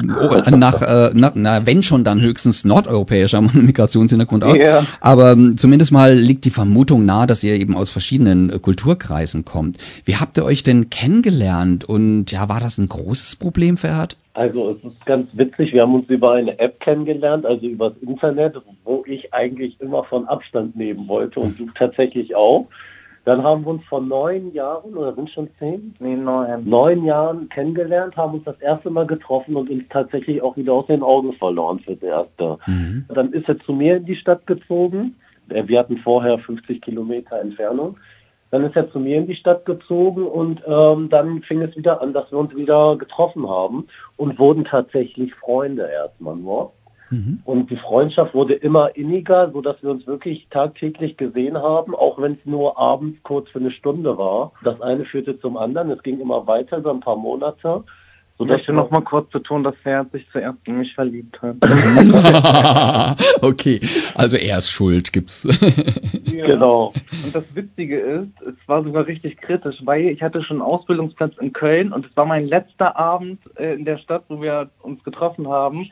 nach, 0.51 0.81
äh, 0.81 1.11
na, 1.13 1.33
na, 1.35 1.67
wenn 1.67 1.83
schon 1.83 2.05
dann 2.05 2.21
höchstens 2.23 2.65
nordeuropäischer 2.65 3.41
Migrationshintergrund 3.53 4.45
aus. 4.45 4.59
Yeah. 4.59 4.87
Aber 5.01 5.33
äh, 5.33 5.57
zumindest 5.57 5.93
mal 5.93 6.15
liegt 6.15 6.47
die 6.47 6.51
Vermutung 6.51 7.05
nahe, 7.05 7.27
dass 7.27 7.45
ihr 7.45 7.55
eben 7.55 7.77
aus 7.77 7.91
verschiedenen 7.91 8.51
äh, 8.51 8.59
Kulturkreisen 8.59 9.45
kommt. 9.45 9.77
Wie 10.07 10.17
habt 10.17 10.39
ihr 10.39 10.45
euch 10.45 10.63
denn 10.63 10.89
kennengelernt 10.89 11.85
und 11.85 12.33
ja, 12.33 12.49
war 12.49 12.61
das 12.61 12.79
ein 12.79 12.89
großes 12.89 13.37
Problem, 13.37 13.77
Verhard? 13.77 14.17
Also 14.39 14.71
es 14.71 14.85
ist 14.85 15.05
ganz 15.05 15.37
witzig, 15.37 15.73
wir 15.73 15.83
haben 15.83 15.97
uns 15.97 16.09
über 16.09 16.35
eine 16.35 16.61
App 16.61 16.79
kennengelernt, 16.79 17.45
also 17.45 17.67
übers 17.67 17.95
Internet, 17.97 18.55
wo 18.85 19.03
ich 19.05 19.35
eigentlich 19.35 19.81
immer 19.81 20.05
von 20.05 20.29
Abstand 20.29 20.77
nehmen 20.77 21.09
wollte 21.09 21.41
und 21.41 21.59
du 21.59 21.67
tatsächlich 21.75 22.37
auch. 22.37 22.69
Dann 23.25 23.43
haben 23.43 23.65
wir 23.65 23.71
uns 23.71 23.85
vor 23.87 24.01
neun 24.01 24.53
Jahren, 24.53 24.95
oder 24.95 25.13
sind 25.13 25.29
schon 25.31 25.49
zehn? 25.59 25.93
Nee, 25.99 26.15
neun. 26.15 26.69
Neun 26.69 27.05
Jahren 27.05 27.49
kennengelernt, 27.49 28.17
haben 28.17 28.35
uns 28.35 28.45
das 28.45 28.61
erste 28.61 28.91
Mal 28.91 29.09
getroffen 29.09 29.57
und 29.57 29.71
uns 29.71 29.83
tatsächlich 29.91 30.41
auch 30.41 30.57
wieder 30.57 30.73
aus 30.73 30.87
den 30.87 31.03
Augen 31.03 31.33
verloren 31.33 31.81
fürs 31.81 32.01
Erste. 32.01 32.59
Mhm. 32.69 33.07
Dann 33.13 33.33
ist 33.33 33.49
er 33.49 33.59
zu 33.59 33.73
mir 33.73 33.97
in 33.97 34.05
die 34.05 34.15
Stadt 34.15 34.47
gezogen. 34.47 35.17
Wir 35.49 35.81
hatten 35.81 35.99
vorher 35.99 36.39
50 36.39 36.81
Kilometer 36.81 37.41
Entfernung. 37.41 37.97
Dann 38.51 38.65
ist 38.65 38.77
er 38.77 38.91
zu 38.91 38.99
mir 38.99 39.19
in 39.19 39.27
die 39.27 39.37
Stadt 39.37 39.67
gezogen 39.67 40.27
und 40.27 40.63
ähm, 40.67 41.09
dann 41.11 41.43
fing 41.43 41.61
es 41.63 41.77
wieder 41.77 42.01
an, 42.01 42.13
dass 42.13 42.31
wir 42.31 42.39
uns 42.39 42.55
wieder 42.55 42.97
getroffen 42.97 43.49
haben 43.49 43.89
und 44.17 44.39
wurden 44.39 44.65
tatsächlich 44.65 45.35
Freunde 45.35 45.89
erstmal 45.91 46.37
nur. 46.37 46.73
Mhm. 47.11 47.41
Und 47.45 47.71
die 47.71 47.77
Freundschaft 47.77 48.35
wurde 48.35 48.55
immer 48.55 48.97
inniger, 48.97 49.51
so 49.53 49.61
dass 49.61 49.83
wir 49.83 49.91
uns 49.91 50.07
wirklich 50.07 50.47
tagtäglich 50.51 51.17
gesehen 51.17 51.57
haben, 51.57 51.95
auch 51.95 52.21
wenn 52.21 52.33
es 52.33 52.45
nur 52.45 52.79
abends 52.79 53.23
kurz 53.23 53.49
für 53.51 53.59
eine 53.59 53.71
Stunde 53.71 54.19
war. 54.19 54.53
Das 54.63 54.81
eine 54.81 55.05
führte 55.05 55.39
zum 55.41 55.57
anderen. 55.57 55.91
Es 55.91 56.03
ging 56.03 56.21
immer 56.21 56.47
weiter 56.47 56.79
über 56.79 56.91
ein 56.91 57.01
paar 57.01 57.17
Monate. 57.17 57.85
Ich 58.41 58.47
möchte 58.47 58.73
noch 58.73 58.91
mal 58.91 59.01
kurz 59.01 59.29
betonen, 59.31 59.65
dass 59.65 59.75
Pferd 59.77 60.13
sich 60.13 60.25
zuerst 60.31 60.59
in 60.65 60.79
mich 60.79 60.95
verliebt 60.95 61.43
hat. 61.43 61.57
okay, 63.43 63.81
also 64.15 64.37
er 64.37 64.59
ist 64.59 64.71
schuld, 64.71 65.13
gibt's. 65.13 65.47
Ja. 66.29 66.47
Genau. 66.47 66.93
Und 67.25 67.35
das 67.35 67.43
Witzige 67.57 67.99
ist, 67.99 68.47
es 68.47 68.55
war 68.69 68.85
sogar 68.85 69.07
richtig 69.09 69.39
kritisch, 69.39 69.77
weil 69.85 70.07
ich 70.07 70.23
hatte 70.23 70.41
schon 70.45 70.61
einen 70.63 70.71
Ausbildungsplatz 70.71 71.37
in 71.41 71.53
Köln 71.53 71.93
und 71.93 72.07
es 72.07 72.17
war 72.17 72.27
mein 72.27 72.47
letzter 72.47 72.97
Abend 72.97 73.41
äh, 73.57 73.75
in 73.75 73.85
der 73.85 73.99
Stadt, 73.99 74.23
wo 74.29 74.41
wir 74.41 74.71
uns 74.83 75.03
getroffen 75.03 75.49
haben. 75.49 75.91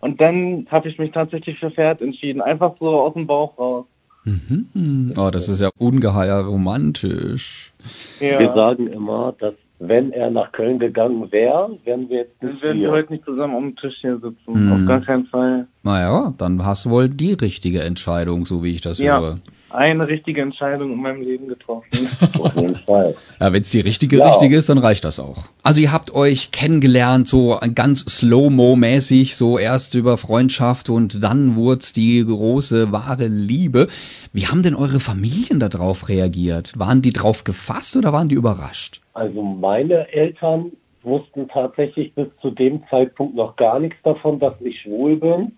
Und 0.00 0.20
dann 0.20 0.66
habe 0.70 0.88
ich 0.88 0.98
mich 0.98 1.12
tatsächlich 1.12 1.60
für 1.60 1.70
Pferd 1.70 2.00
entschieden, 2.00 2.40
einfach 2.40 2.74
so 2.80 2.88
aus 2.88 3.12
dem 3.12 3.28
Bauch 3.28 3.56
raus. 3.56 3.86
Mhm. 4.24 5.14
Oh, 5.16 5.30
das 5.30 5.48
ist 5.48 5.60
ja 5.60 5.70
ungeheuer 5.78 6.44
romantisch. 6.44 7.72
Ja. 8.18 8.38
Wir 8.40 8.52
sagen 8.54 8.88
immer, 8.88 9.34
dass 9.38 9.54
wenn 9.78 10.12
er 10.12 10.30
nach 10.30 10.52
Köln 10.52 10.78
gegangen 10.78 11.30
wäre, 11.32 11.78
wären 11.84 12.08
wir 12.08 12.18
jetzt 12.18 12.42
nicht 12.42 12.54
Dann 12.54 12.62
würden 12.62 12.80
wir 12.80 12.90
heute 12.90 13.12
nicht 13.12 13.24
zusammen 13.24 13.54
um 13.54 13.64
den 13.70 13.76
Tisch 13.76 13.96
hier 14.00 14.18
sitzen. 14.18 14.36
Mhm. 14.46 14.72
Auf 14.72 14.86
gar 14.86 15.00
keinen 15.00 15.26
Fall. 15.26 15.66
Naja, 15.82 16.32
dann 16.38 16.64
hast 16.64 16.84
du 16.84 16.90
wohl 16.90 17.08
die 17.08 17.32
richtige 17.32 17.82
Entscheidung, 17.82 18.46
so 18.46 18.62
wie 18.62 18.72
ich 18.72 18.80
das 18.80 18.98
ja. 18.98 19.20
höre 19.20 19.38
eine 19.74 20.08
richtige 20.08 20.40
Entscheidung 20.42 20.92
in 20.92 21.00
meinem 21.00 21.22
Leben 21.22 21.48
getroffen. 21.48 22.08
Auf 22.38 22.54
jeden 22.56 22.76
Fall. 22.76 23.14
Ja, 23.40 23.52
wenn 23.52 23.62
es 23.62 23.70
die 23.70 23.80
richtige, 23.80 24.18
ja. 24.18 24.28
richtige 24.28 24.56
ist, 24.56 24.68
dann 24.68 24.78
reicht 24.78 25.04
das 25.04 25.18
auch. 25.20 25.48
Also 25.62 25.80
ihr 25.80 25.92
habt 25.92 26.14
euch 26.14 26.50
kennengelernt, 26.52 27.26
so 27.28 27.58
ganz 27.74 28.00
Slow-Mo-mäßig, 28.00 29.36
so 29.36 29.58
erst 29.58 29.94
über 29.94 30.16
Freundschaft 30.16 30.88
und 30.88 31.22
dann 31.22 31.56
wurde 31.56 31.86
die 31.94 32.24
große, 32.24 32.92
wahre 32.92 33.26
Liebe. 33.26 33.88
Wie 34.32 34.46
haben 34.46 34.62
denn 34.62 34.74
eure 34.74 35.00
Familien 35.00 35.60
darauf 35.60 36.08
reagiert? 36.08 36.78
Waren 36.78 37.02
die 37.02 37.12
drauf 37.12 37.44
gefasst 37.44 37.96
oder 37.96 38.12
waren 38.12 38.28
die 38.28 38.36
überrascht? 38.36 39.00
Also 39.14 39.42
meine 39.42 40.12
Eltern 40.12 40.72
wussten 41.02 41.48
tatsächlich 41.48 42.14
bis 42.14 42.28
zu 42.40 42.50
dem 42.50 42.82
Zeitpunkt 42.88 43.34
noch 43.34 43.56
gar 43.56 43.78
nichts 43.78 43.98
davon, 44.02 44.38
dass 44.38 44.54
ich 44.60 44.80
schwul 44.80 45.16
bin. 45.16 45.52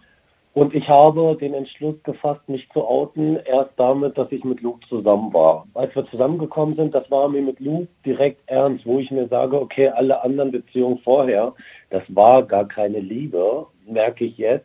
Und 0.57 0.75
ich 0.75 0.89
habe 0.89 1.37
den 1.39 1.53
Entschluss 1.53 2.03
gefasst, 2.03 2.49
mich 2.49 2.67
zu 2.71 2.83
outen, 2.83 3.37
erst 3.45 3.73
damit, 3.77 4.17
dass 4.17 4.33
ich 4.33 4.43
mit 4.43 4.63
Luke 4.63 4.81
zusammen 4.89 5.35
war. 5.35 5.67
Als 5.75 5.95
wir 5.95 6.07
zusammengekommen 6.07 6.77
sind, 6.77 6.95
das 6.95 7.11
war 7.11 7.29
mir 7.29 7.43
mit 7.43 7.61
Luke 7.61 7.89
direkt 8.07 8.41
ernst, 8.47 8.87
wo 8.87 8.99
ich 8.99 9.11
mir 9.11 9.29
sage, 9.29 9.61
okay, 9.61 9.89
alle 9.89 10.23
anderen 10.23 10.53
Beziehungen 10.53 10.97
vorher, 11.05 11.53
das 11.91 12.03
war 12.09 12.43
gar 12.43 12.67
keine 12.67 13.01
Liebe, 13.01 13.67
merke 13.87 14.25
ich 14.25 14.39
jetzt. 14.39 14.65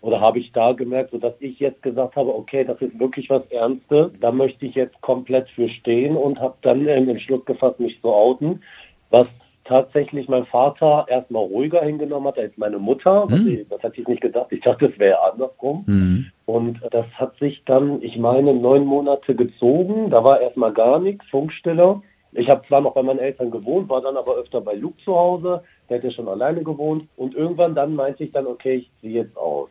Oder 0.00 0.22
habe 0.22 0.38
ich 0.38 0.52
da 0.52 0.72
gemerkt, 0.72 1.10
sodass 1.10 1.34
ich 1.40 1.60
jetzt 1.60 1.82
gesagt 1.82 2.16
habe, 2.16 2.34
okay, 2.34 2.64
das 2.64 2.80
ist 2.80 2.98
wirklich 2.98 3.28
was 3.28 3.44
Ernstes, 3.50 4.12
da 4.18 4.32
möchte 4.32 4.64
ich 4.64 4.74
jetzt 4.74 4.98
komplett 5.02 5.50
für 5.50 5.68
stehen 5.68 6.16
und 6.16 6.40
habe 6.40 6.54
dann 6.62 6.82
den 6.82 7.10
Entschluss 7.10 7.44
gefasst, 7.44 7.78
mich 7.78 8.00
zu 8.00 8.08
outen, 8.08 8.62
was 9.10 9.28
tatsächlich 9.66 10.28
mein 10.28 10.46
Vater 10.46 11.06
erstmal 11.08 11.44
ruhiger 11.44 11.82
hingenommen 11.82 12.28
hat 12.28 12.38
als 12.38 12.56
meine 12.56 12.78
Mutter. 12.78 13.26
Mhm. 13.28 13.66
Das 13.68 13.82
hatte 13.82 14.00
ich 14.00 14.08
nicht 14.08 14.22
gedacht. 14.22 14.48
Ich 14.50 14.60
dachte, 14.60 14.86
es 14.86 14.98
wäre 14.98 15.20
andersrum. 15.32 15.84
Mhm. 15.86 16.26
Und 16.46 16.80
das 16.90 17.06
hat 17.14 17.36
sich 17.38 17.62
dann, 17.66 18.02
ich 18.02 18.16
meine, 18.16 18.54
neun 18.54 18.84
Monate 18.84 19.34
gezogen. 19.34 20.10
Da 20.10 20.22
war 20.24 20.40
erstmal 20.40 20.72
gar 20.72 20.98
nichts, 20.98 21.24
Funkstille. 21.30 22.00
Ich 22.32 22.48
habe 22.48 22.66
zwar 22.68 22.80
noch 22.80 22.94
bei 22.94 23.02
meinen 23.02 23.18
Eltern 23.18 23.50
gewohnt, 23.50 23.88
war 23.88 24.02
dann 24.02 24.16
aber 24.16 24.36
öfter 24.36 24.60
bei 24.60 24.74
Luke 24.74 24.98
zu 25.04 25.14
Hause. 25.14 25.62
Der 25.88 25.98
hätte 25.98 26.12
schon 26.12 26.28
alleine 26.28 26.62
gewohnt. 26.62 27.08
Und 27.16 27.34
irgendwann 27.34 27.74
dann 27.74 27.94
meinte 27.94 28.24
ich 28.24 28.30
dann, 28.30 28.46
okay, 28.46 28.74
ich 28.76 28.90
ziehe 29.00 29.22
jetzt 29.22 29.36
aus. 29.36 29.68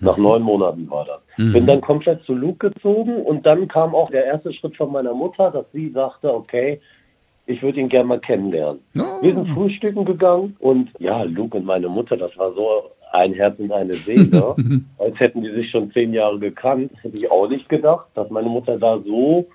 Nach 0.00 0.16
mhm. 0.16 0.24
neun 0.24 0.42
Monaten 0.42 0.90
war 0.90 1.04
das. 1.04 1.20
Mhm. 1.36 1.52
Bin 1.52 1.66
dann 1.66 1.80
komplett 1.80 2.24
zu 2.24 2.34
Luke 2.34 2.70
gezogen 2.70 3.22
und 3.22 3.46
dann 3.46 3.68
kam 3.68 3.94
auch 3.94 4.10
der 4.10 4.24
erste 4.24 4.52
Schritt 4.52 4.76
von 4.76 4.90
meiner 4.90 5.14
Mutter, 5.14 5.50
dass 5.50 5.66
sie 5.72 5.90
sagte, 5.90 6.34
okay, 6.34 6.80
ich 7.46 7.62
würde 7.62 7.80
ihn 7.80 7.88
gerne 7.88 8.08
mal 8.08 8.20
kennenlernen. 8.20 8.80
Oh. 8.96 9.22
Wir 9.22 9.34
sind 9.34 9.48
frühstücken 9.48 10.04
gegangen 10.04 10.56
und 10.60 10.90
ja, 10.98 11.22
Luke 11.22 11.56
und 11.56 11.64
meine 11.64 11.88
Mutter, 11.88 12.16
das 12.16 12.36
war 12.36 12.52
so 12.54 12.90
ein 13.12 13.34
Herz 13.34 13.58
und 13.58 13.72
eine 13.72 13.94
Seele, 13.94 14.54
als 14.98 15.18
hätten 15.20 15.42
die 15.42 15.50
sich 15.50 15.70
schon 15.70 15.90
zehn 15.92 16.12
Jahre 16.12 16.38
gekannt. 16.38 16.92
Hätte 17.02 17.16
ich 17.16 17.30
auch 17.30 17.48
nicht 17.48 17.68
gedacht, 17.68 18.06
dass 18.14 18.30
meine 18.30 18.48
Mutter 18.48 18.78
da 18.78 18.98
so 19.04 19.46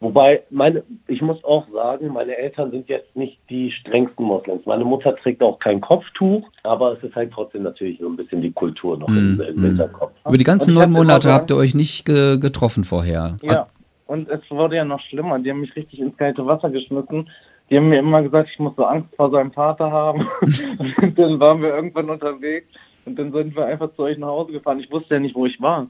Wobei, 0.00 0.42
meine, 0.50 0.84
ich 1.08 1.20
muss 1.22 1.42
auch 1.42 1.66
sagen, 1.72 2.12
meine 2.12 2.36
Eltern 2.36 2.70
sind 2.70 2.88
jetzt 2.88 3.16
nicht 3.16 3.36
die 3.50 3.72
strengsten 3.72 4.24
Moslems. 4.24 4.64
Meine 4.64 4.84
Mutter 4.84 5.16
trägt 5.16 5.42
auch 5.42 5.58
kein 5.58 5.80
Kopftuch, 5.80 6.48
aber 6.62 6.92
es 6.92 7.02
ist 7.02 7.16
halt 7.16 7.32
trotzdem 7.32 7.64
natürlich 7.64 7.98
so 7.98 8.08
ein 8.08 8.14
bisschen 8.14 8.40
die 8.40 8.52
Kultur 8.52 8.96
noch 8.96 9.08
mm, 9.08 9.16
im, 9.16 9.40
im 9.40 9.60
mm. 9.60 9.64
Hinterkopf. 9.64 10.12
Über 10.24 10.38
die 10.38 10.44
ganzen 10.44 10.74
neun 10.74 10.92
Monate 10.92 11.32
habt 11.32 11.50
ihr 11.50 11.56
euch 11.56 11.74
nicht 11.74 12.04
ge 12.04 12.38
getroffen 12.38 12.84
vorher. 12.84 13.38
Ja, 13.42 13.66
und 14.08 14.28
es 14.28 14.40
wurde 14.50 14.76
ja 14.76 14.84
noch 14.84 15.00
schlimmer. 15.00 15.38
Die 15.38 15.50
haben 15.50 15.60
mich 15.60 15.76
richtig 15.76 16.00
ins 16.00 16.16
kalte 16.16 16.44
Wasser 16.46 16.70
geschmissen. 16.70 17.30
Die 17.70 17.76
haben 17.76 17.90
mir 17.90 17.98
immer 17.98 18.22
gesagt, 18.22 18.48
ich 18.50 18.58
muss 18.58 18.74
so 18.74 18.84
Angst 18.84 19.14
vor 19.14 19.30
seinem 19.30 19.52
Vater 19.52 19.90
haben. 19.90 20.26
und 20.40 21.18
dann 21.18 21.38
waren 21.38 21.62
wir 21.62 21.74
irgendwann 21.74 22.10
unterwegs 22.10 22.66
und 23.04 23.18
dann 23.18 23.32
sind 23.32 23.54
wir 23.54 23.66
einfach 23.66 23.94
zu 23.94 24.02
euch 24.02 24.18
nach 24.18 24.28
Hause 24.28 24.52
gefahren. 24.52 24.80
Ich 24.80 24.90
wusste 24.90 25.14
ja 25.14 25.20
nicht, 25.20 25.34
wo 25.34 25.46
ich 25.46 25.60
war. 25.60 25.88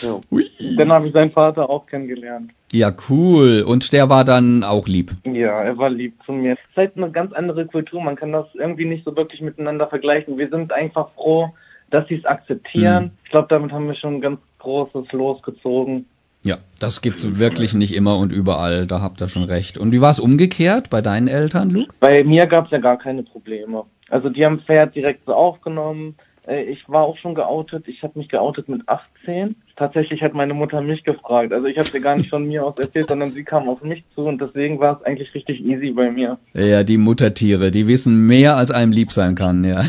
Ja. 0.00 0.20
Dann 0.78 0.90
habe 0.90 1.08
ich 1.08 1.12
seinen 1.12 1.32
Vater 1.32 1.68
auch 1.68 1.86
kennengelernt. 1.86 2.52
Ja, 2.72 2.94
cool. 3.10 3.64
Und 3.66 3.92
der 3.92 4.08
war 4.08 4.24
dann 4.24 4.64
auch 4.64 4.86
lieb. 4.86 5.10
Ja, 5.24 5.62
er 5.62 5.76
war 5.76 5.90
lieb 5.90 6.14
zu 6.24 6.32
mir. 6.32 6.54
Es 6.54 6.58
ist 6.70 6.76
halt 6.76 6.96
eine 6.96 7.10
ganz 7.10 7.32
andere 7.32 7.66
Kultur. 7.66 8.00
Man 8.00 8.16
kann 8.16 8.32
das 8.32 8.46
irgendwie 8.54 8.86
nicht 8.86 9.04
so 9.04 9.14
wirklich 9.16 9.40
miteinander 9.40 9.88
vergleichen. 9.88 10.38
Wir 10.38 10.48
sind 10.48 10.72
einfach 10.72 11.10
froh, 11.14 11.50
dass 11.90 12.08
sie 12.08 12.14
es 12.14 12.24
akzeptieren. 12.24 13.04
Mhm. 13.04 13.10
Ich 13.24 13.30
glaube, 13.30 13.48
damit 13.50 13.72
haben 13.72 13.86
wir 13.86 13.96
schon 13.96 14.14
ein 14.14 14.20
ganz 14.20 14.40
großes 14.60 15.12
losgezogen. 15.12 16.06
Ja, 16.46 16.58
das 16.78 17.02
gibt's 17.02 17.38
wirklich 17.40 17.74
nicht 17.74 17.92
immer 17.92 18.18
und 18.18 18.30
überall, 18.30 18.86
da 18.86 19.00
habt 19.00 19.20
ihr 19.20 19.28
schon 19.28 19.42
recht. 19.42 19.78
Und 19.78 19.90
wie 19.90 20.00
war 20.00 20.12
es 20.12 20.20
umgekehrt 20.20 20.90
bei 20.90 21.02
deinen 21.02 21.26
Eltern, 21.26 21.70
Luke? 21.70 21.92
Bei 21.98 22.22
mir 22.22 22.46
gab's 22.46 22.70
ja 22.70 22.78
gar 22.78 22.98
keine 22.98 23.24
Probleme. 23.24 23.82
Also 24.10 24.28
die 24.28 24.44
haben 24.44 24.60
Pferd 24.60 24.94
direkt 24.94 25.26
so 25.26 25.34
aufgenommen. 25.34 26.14
Äh, 26.46 26.62
ich 26.62 26.88
war 26.88 27.02
auch 27.02 27.16
schon 27.16 27.34
geoutet. 27.34 27.88
Ich 27.88 28.04
habe 28.04 28.16
mich 28.16 28.28
geoutet 28.28 28.68
mit 28.68 28.88
18 28.88 29.56
tatsächlich 29.76 30.22
hat 30.22 30.34
meine 30.34 30.54
Mutter 30.54 30.80
mich 30.80 31.04
gefragt. 31.04 31.52
Also 31.52 31.66
ich 31.66 31.78
habe 31.78 31.90
dir 31.90 32.00
gar 32.00 32.16
nicht 32.16 32.30
von 32.30 32.46
mir 32.46 32.64
aus 32.64 32.78
erzählt, 32.78 33.08
sondern 33.08 33.32
sie 33.32 33.44
kam 33.44 33.68
auf 33.68 33.82
mich 33.82 34.02
zu 34.14 34.22
und 34.22 34.40
deswegen 34.40 34.80
war 34.80 34.98
es 34.98 35.06
eigentlich 35.06 35.34
richtig 35.34 35.64
easy 35.64 35.90
bei 35.90 36.10
mir. 36.10 36.38
Ja, 36.54 36.82
die 36.82 36.96
Muttertiere, 36.96 37.70
die 37.70 37.86
wissen 37.86 38.26
mehr, 38.26 38.56
als 38.56 38.70
einem 38.70 38.92
lieb 38.92 39.12
sein 39.12 39.34
kann, 39.34 39.64
ja. 39.64 39.84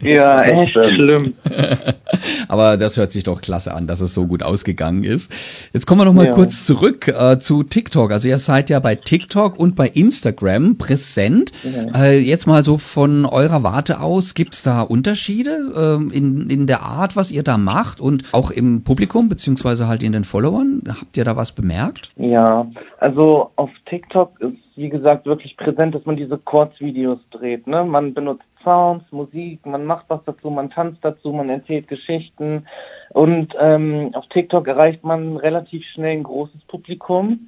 Ja, 0.00 0.42
echt 0.44 0.72
schlimm. 0.72 1.34
Aber 2.48 2.76
das 2.76 2.96
hört 2.96 3.12
sich 3.12 3.24
doch 3.24 3.40
klasse 3.40 3.74
an, 3.74 3.86
dass 3.86 4.00
es 4.00 4.14
so 4.14 4.26
gut 4.26 4.42
ausgegangen 4.42 5.02
ist. 5.02 5.32
Jetzt 5.72 5.86
kommen 5.86 6.00
wir 6.00 6.04
noch 6.04 6.14
mal 6.14 6.26
ja. 6.26 6.32
kurz 6.32 6.64
zurück 6.64 7.08
äh, 7.08 7.38
zu 7.38 7.64
TikTok. 7.64 8.12
Also 8.12 8.28
ihr 8.28 8.38
seid 8.38 8.70
ja 8.70 8.78
bei 8.78 8.94
TikTok 8.94 9.58
und 9.58 9.74
bei 9.74 9.88
Instagram 9.88 10.78
präsent. 10.78 11.52
Ja. 11.64 12.04
Äh, 12.04 12.18
jetzt 12.20 12.46
mal 12.46 12.62
so 12.62 12.78
von 12.78 13.24
eurer 13.24 13.62
Warte 13.64 14.00
aus, 14.00 14.34
gibt's 14.34 14.62
da 14.62 14.82
Unterschiede 14.82 15.72
äh, 15.74 16.16
in, 16.16 16.48
in 16.50 16.66
der 16.66 16.82
Art, 16.82 17.16
was 17.16 17.32
ihr 17.32 17.42
da 17.42 17.58
macht 17.58 18.00
und 18.00 18.22
auch 18.32 18.50
im 18.50 18.82
Publikum? 18.84 19.23
Publikum 19.24 19.28
beziehungsweise 19.28 19.88
halt 19.88 20.02
in 20.02 20.12
den 20.12 20.24
Followern? 20.24 20.82
Habt 20.88 21.16
ihr 21.16 21.24
da 21.24 21.36
was 21.36 21.52
bemerkt? 21.52 22.12
Ja, 22.16 22.66
also 22.98 23.50
auf 23.56 23.70
TikTok 23.86 24.40
ist 24.40 24.58
wie 24.76 24.88
gesagt 24.88 25.26
wirklich 25.26 25.56
präsent, 25.56 25.94
dass 25.94 26.04
man 26.04 26.16
diese 26.16 26.38
Kurzvideos 26.38 27.20
dreht. 27.30 27.66
Ne? 27.66 27.84
Man 27.84 28.14
benutzt 28.14 28.44
Sounds, 28.62 29.04
Musik, 29.12 29.64
man 29.66 29.84
macht 29.84 30.06
was 30.08 30.20
dazu, 30.24 30.50
man 30.50 30.70
tanzt 30.70 31.04
dazu, 31.04 31.32
man 31.32 31.50
erzählt 31.50 31.86
Geschichten 31.86 32.66
und 33.10 33.54
ähm, 33.60 34.10
auf 34.14 34.26
TikTok 34.28 34.66
erreicht 34.66 35.04
man 35.04 35.36
relativ 35.36 35.84
schnell 35.92 36.16
ein 36.16 36.22
großes 36.22 36.62
Publikum. 36.66 37.46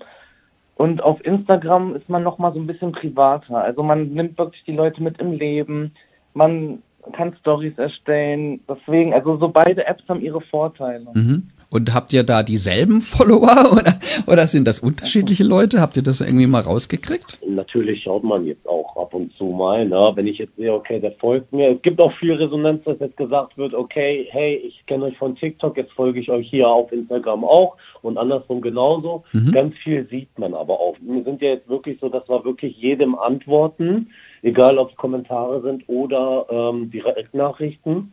Und 0.76 1.02
auf 1.02 1.25
Instagram 1.25 1.97
ist 1.97 2.09
man 2.11 2.23
noch 2.23 2.37
mal 2.37 2.52
so 2.52 2.61
ein 2.61 2.66
bisschen 2.66 2.92
privater. 2.92 3.62
Also 3.64 3.83
man 3.83 4.11
nimmt 4.11 4.37
wirklich 4.37 4.62
die 4.64 4.76
Leute 4.76 5.02
mit 5.02 5.18
im 5.18 5.33
Leben. 5.33 5.92
Man 6.35 6.83
kann 7.12 7.35
Stories 7.40 7.78
erstellen. 7.78 8.61
Deswegen, 8.68 9.14
also 9.14 9.38
so 9.38 9.49
beide 9.49 9.87
Apps 9.87 10.04
haben 10.06 10.21
ihre 10.21 10.42
Vorteile. 10.42 11.06
Mhm. 11.14 11.49
Und 11.68 11.92
habt 11.92 12.12
ihr 12.12 12.23
da 12.23 12.42
dieselben 12.42 13.00
Follower 13.00 13.73
oder, 13.73 13.94
oder 14.26 14.46
sind 14.46 14.66
das 14.66 14.78
unterschiedliche 14.78 15.44
Leute? 15.44 15.80
Habt 15.80 15.96
ihr 15.96 16.02
das 16.02 16.20
irgendwie 16.20 16.46
mal 16.46 16.62
rausgekriegt? 16.62 17.38
Natürlich 17.46 18.02
schaut 18.04 18.25
man 18.25 18.46
jetzt 18.46 18.66
auch 18.68 18.96
ab 18.96 19.14
und 19.14 19.32
zu 19.37 19.44
mal, 19.46 19.87
ne? 19.87 20.12
wenn 20.14 20.26
ich 20.26 20.38
jetzt 20.38 20.56
sehe, 20.56 20.73
okay, 20.73 21.00
der 21.00 21.12
folgt 21.12 21.52
mir. 21.52 21.70
Es 21.70 21.82
gibt 21.82 22.00
auch 22.00 22.12
viel 22.18 22.35
Resonanz, 22.35 22.85
dass 22.85 22.99
jetzt 23.00 23.16
gesagt 23.16 23.58
wird, 23.58 23.75
okay, 23.75 24.26
hey, 24.30 24.56
ich 24.56 24.85
kenne 24.87 25.06
euch 25.06 25.16
von 25.18 25.37
TikTok, 25.37 25.76
jetzt 25.76 25.92
folge 25.92 26.20
ich 26.20 26.30
euch 26.30 26.49
hier 26.49 26.68
auf 26.68 26.92
Instagram 26.92 27.44
auch 27.44 27.76
und 28.02 28.18
andersrum 28.18 28.61
genauso. 28.61 29.25
Mhm. 29.32 29.52
Ganz 29.52 29.75
viel 29.82 30.06
sieht 30.08 30.38
man 30.38 30.54
aber 30.54 30.80
auch. 30.80 30.96
Wir 31.00 31.25
sind 31.25 31.42
ja 31.42 31.50
jetzt 31.50 31.68
wirklich 31.68 31.99
so, 32.00 32.08
dass 32.08 32.28
wir 32.28 32.44
wirklich 32.44 32.76
jedem 32.76 33.16
antworten, 33.16 34.11
egal 34.42 34.78
ob 34.78 34.90
es 34.90 34.96
Kommentare 34.96 35.62
sind 35.62 35.85
oder 35.88 36.46
ähm, 36.50 36.90
Direktnachrichten. 36.90 38.12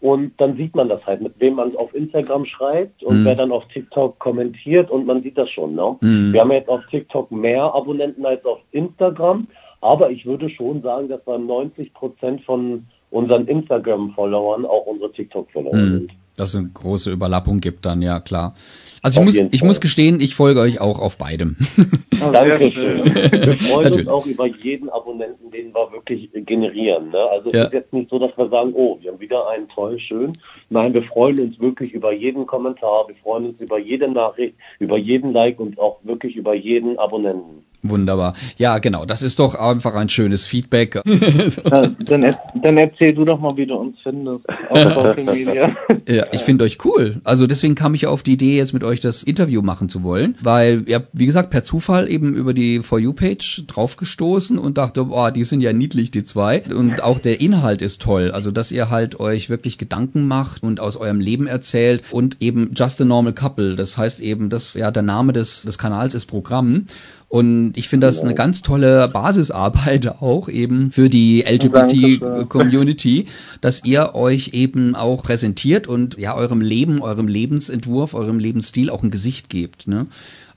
Und 0.00 0.32
dann 0.38 0.56
sieht 0.56 0.76
man 0.76 0.88
das 0.88 1.04
halt, 1.06 1.20
mit 1.20 1.34
wem 1.40 1.54
man 1.54 1.74
auf 1.74 1.92
Instagram 1.92 2.44
schreibt 2.44 3.02
und 3.02 3.20
mhm. 3.20 3.24
wer 3.24 3.34
dann 3.34 3.50
auf 3.50 3.66
TikTok 3.68 4.18
kommentiert 4.20 4.90
und 4.90 5.06
man 5.06 5.22
sieht 5.22 5.36
das 5.36 5.50
schon. 5.50 5.74
Ne? 5.74 5.96
Mhm. 6.00 6.32
Wir 6.32 6.40
haben 6.40 6.52
jetzt 6.52 6.68
auf 6.68 6.86
TikTok 6.90 7.32
mehr 7.32 7.64
Abonnenten 7.74 8.24
als 8.24 8.44
auf 8.44 8.60
Instagram, 8.70 9.48
aber 9.80 10.10
ich 10.10 10.24
würde 10.24 10.48
schon 10.50 10.82
sagen, 10.82 11.08
dass 11.08 11.26
wir 11.26 11.38
90 11.38 11.92
Prozent 11.94 12.42
von 12.44 12.86
unseren 13.10 13.48
Instagram-Followern 13.48 14.66
auch 14.66 14.86
unsere 14.86 15.10
TikTok-Follower 15.10 15.74
mhm. 15.74 15.98
sind. 15.98 16.12
Dass 16.38 16.50
es 16.50 16.56
eine 16.56 16.70
große 16.72 17.10
Überlappung 17.10 17.60
gibt 17.60 17.84
dann, 17.84 18.02
ja 18.02 18.20
klar. 18.20 18.54
Also 19.02 19.20
ich 19.20 19.26
muss, 19.26 19.36
ich 19.52 19.62
muss 19.62 19.80
gestehen, 19.80 20.20
ich 20.20 20.34
folge 20.34 20.60
euch 20.60 20.80
auch 20.80 20.98
auf 20.98 21.18
beidem. 21.18 21.56
Oh, 22.20 22.32
Dankeschön. 22.32 23.04
Wir 23.04 23.58
freuen 23.60 23.92
uns 23.94 24.08
auch 24.08 24.26
über 24.26 24.48
jeden 24.48 24.90
Abonnenten, 24.90 25.52
den 25.52 25.72
wir 25.72 25.92
wirklich 25.92 26.28
generieren. 26.34 27.10
Ne? 27.10 27.18
Also 27.30 27.52
ja. 27.52 27.60
es 27.60 27.66
ist 27.66 27.72
jetzt 27.74 27.92
nicht 27.92 28.10
so, 28.10 28.18
dass 28.18 28.36
wir 28.36 28.48
sagen, 28.48 28.72
oh, 28.74 28.98
wir 29.00 29.12
haben 29.12 29.20
wieder 29.20 29.48
einen 29.50 29.68
toll, 29.68 30.00
schön. 30.00 30.32
Nein, 30.68 30.94
wir 30.94 31.04
freuen 31.04 31.38
uns 31.38 31.60
wirklich 31.60 31.92
über 31.92 32.12
jeden 32.12 32.44
Kommentar, 32.44 33.06
wir 33.06 33.14
freuen 33.22 33.50
uns 33.50 33.60
über 33.60 33.78
jede 33.78 34.10
Nachricht, 34.10 34.56
über 34.80 34.98
jeden 34.98 35.32
Like 35.32 35.60
und 35.60 35.78
auch 35.78 36.00
wirklich 36.02 36.34
über 36.34 36.54
jeden 36.54 36.98
Abonnenten. 36.98 37.60
Wunderbar. 37.82 38.34
Ja, 38.56 38.78
genau. 38.78 39.04
Das 39.04 39.22
ist 39.22 39.38
doch 39.38 39.54
einfach 39.54 39.94
ein 39.94 40.08
schönes 40.08 40.46
Feedback. 40.46 41.00
ja, 41.06 41.86
dann, 41.86 42.36
dann, 42.62 42.76
erzähl 42.76 43.14
du 43.14 43.24
doch 43.24 43.38
mal, 43.38 43.56
wie 43.56 43.66
du 43.66 43.76
uns 43.76 43.96
findest. 44.02 44.44
Auf 44.68 45.16
Media. 45.16 45.76
ja, 46.08 46.26
ich 46.32 46.40
finde 46.40 46.64
euch 46.64 46.84
cool. 46.84 47.20
Also 47.22 47.46
deswegen 47.46 47.76
kam 47.76 47.94
ich 47.94 48.06
auf 48.08 48.24
die 48.24 48.32
Idee, 48.32 48.56
jetzt 48.56 48.72
mit 48.72 48.82
euch 48.82 49.00
das 49.00 49.22
Interview 49.22 49.62
machen 49.62 49.88
zu 49.88 50.02
wollen, 50.02 50.36
weil 50.42 50.84
ja, 50.88 51.02
wie 51.12 51.26
gesagt, 51.26 51.50
per 51.50 51.62
Zufall 51.62 52.10
eben 52.10 52.34
über 52.34 52.52
die 52.52 52.80
For 52.80 52.98
You 52.98 53.12
Page 53.12 53.64
draufgestoßen 53.68 54.58
und 54.58 54.76
dachte, 54.76 55.04
boah, 55.04 55.30
die 55.30 55.44
sind 55.44 55.60
ja 55.60 55.72
niedlich 55.72 56.10
die 56.10 56.24
zwei 56.24 56.64
und 56.64 57.02
auch 57.02 57.20
der 57.20 57.40
Inhalt 57.40 57.80
ist 57.80 58.02
toll. 58.02 58.32
Also 58.32 58.50
dass 58.50 58.72
ihr 58.72 58.90
halt 58.90 59.20
euch 59.20 59.50
wirklich 59.50 59.78
Gedanken 59.78 60.26
macht 60.26 60.64
und 60.64 60.80
aus 60.80 60.96
eurem 60.96 61.20
Leben 61.20 61.46
erzählt 61.46 62.02
und 62.10 62.38
eben 62.40 62.72
Just 62.74 63.00
a 63.00 63.04
Normal 63.04 63.34
Couple. 63.34 63.76
Das 63.76 63.96
heißt 63.96 64.20
eben, 64.20 64.50
dass 64.50 64.74
ja 64.74 64.90
der 64.90 65.02
Name 65.04 65.32
des 65.32 65.62
des 65.62 65.78
Kanals 65.78 66.14
ist 66.14 66.26
Programm 66.26 66.86
und 67.28 67.74
ich 67.76 67.88
finde 67.88 68.06
das 68.06 68.22
eine 68.22 68.34
ganz 68.34 68.62
tolle 68.62 69.08
Basisarbeit 69.08 70.06
auch 70.20 70.48
eben 70.48 70.90
für 70.92 71.10
die 71.10 71.42
LGBT-Community, 71.42 73.26
dass 73.60 73.84
ihr 73.84 74.14
euch 74.14 74.50
eben 74.54 74.94
auch 74.94 75.22
präsentiert 75.22 75.86
und 75.86 76.18
ja 76.18 76.34
eurem 76.34 76.62
Leben, 76.62 77.02
eurem 77.02 77.28
Lebensentwurf, 77.28 78.14
eurem 78.14 78.38
Lebensstil 78.38 78.88
auch 78.88 79.02
ein 79.02 79.10
Gesicht 79.10 79.50
gebt. 79.50 79.86
Ne? 79.86 80.06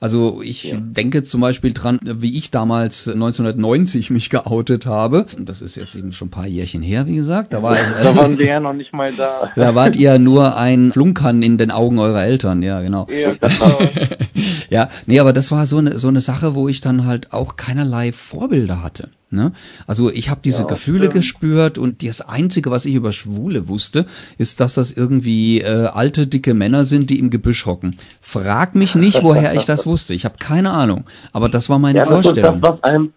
Also 0.02 0.42
ich 0.42 0.64
ja. 0.64 0.78
denke 0.80 1.22
zum 1.22 1.40
Beispiel 1.40 1.72
dran, 1.72 2.00
wie 2.02 2.36
ich 2.36 2.50
damals 2.50 3.06
1990 3.06 4.10
mich 4.10 4.30
geoutet 4.30 4.84
habe. 4.84 5.26
Das 5.38 5.62
ist 5.62 5.76
jetzt 5.76 5.94
eben 5.94 6.10
schon 6.12 6.26
ein 6.26 6.32
paar 6.32 6.48
Jährchen 6.48 6.82
her, 6.82 7.06
wie 7.06 7.14
gesagt. 7.14 7.52
Da, 7.52 7.62
war 7.62 7.78
äh, 7.78 8.02
da 8.02 8.16
waren 8.16 8.36
wir 8.36 8.46
ja 8.46 8.58
noch 8.58 8.72
nicht 8.72 8.92
mal 8.92 9.12
da. 9.12 9.52
Da 9.54 9.76
wart 9.76 9.94
ihr 9.94 10.18
nur 10.18 10.56
ein 10.56 10.90
Flunkern 10.90 11.40
in 11.40 11.56
den 11.56 11.70
Augen 11.70 12.00
eurer 12.00 12.24
Eltern, 12.24 12.64
ja 12.64 12.80
genau. 12.80 13.06
Ja, 13.10 13.34
genau. 13.34 13.78
ja, 14.70 14.88
nee, 15.06 15.20
aber 15.20 15.32
das 15.32 15.52
war 15.52 15.66
so 15.66 15.78
eine 15.78 15.96
so 16.00 16.08
eine 16.08 16.20
Sache, 16.20 16.56
wo 16.56 16.68
ich 16.68 16.80
dann 16.80 17.06
halt 17.06 17.32
auch 17.32 17.54
keinerlei 17.54 18.10
Vorbilder 18.10 18.82
hatte. 18.82 19.10
Ne? 19.32 19.52
Also 19.86 20.10
ich 20.10 20.28
habe 20.28 20.40
diese 20.44 20.62
ja, 20.62 20.68
Gefühle 20.68 21.06
stimmt. 21.06 21.14
gespürt 21.14 21.78
und 21.78 22.06
das 22.06 22.20
Einzige, 22.20 22.70
was 22.70 22.84
ich 22.84 22.94
über 22.94 23.12
Schwule 23.12 23.66
wusste, 23.66 24.06
ist, 24.36 24.60
dass 24.60 24.74
das 24.74 24.92
irgendwie 24.92 25.60
äh, 25.60 25.86
alte, 25.86 26.26
dicke 26.26 26.52
Männer 26.52 26.84
sind, 26.84 27.08
die 27.08 27.18
im 27.18 27.30
Gebüsch 27.30 27.64
hocken. 27.64 27.96
Frag 28.20 28.74
mich 28.74 28.94
nicht, 28.94 29.22
woher 29.22 29.54
ich 29.54 29.64
das 29.64 29.86
wusste. 29.86 30.12
Ich 30.12 30.24
habe 30.24 30.36
keine 30.38 30.70
Ahnung. 30.70 31.04
Aber 31.32 31.48
das 31.48 31.70
war 31.70 31.78
meine 31.78 31.98
ja, 31.98 32.04
das 32.04 32.12
Vorstellung. 32.12 32.60
Das, 32.60 32.72
was 32.72 32.82
einem, 32.84 33.12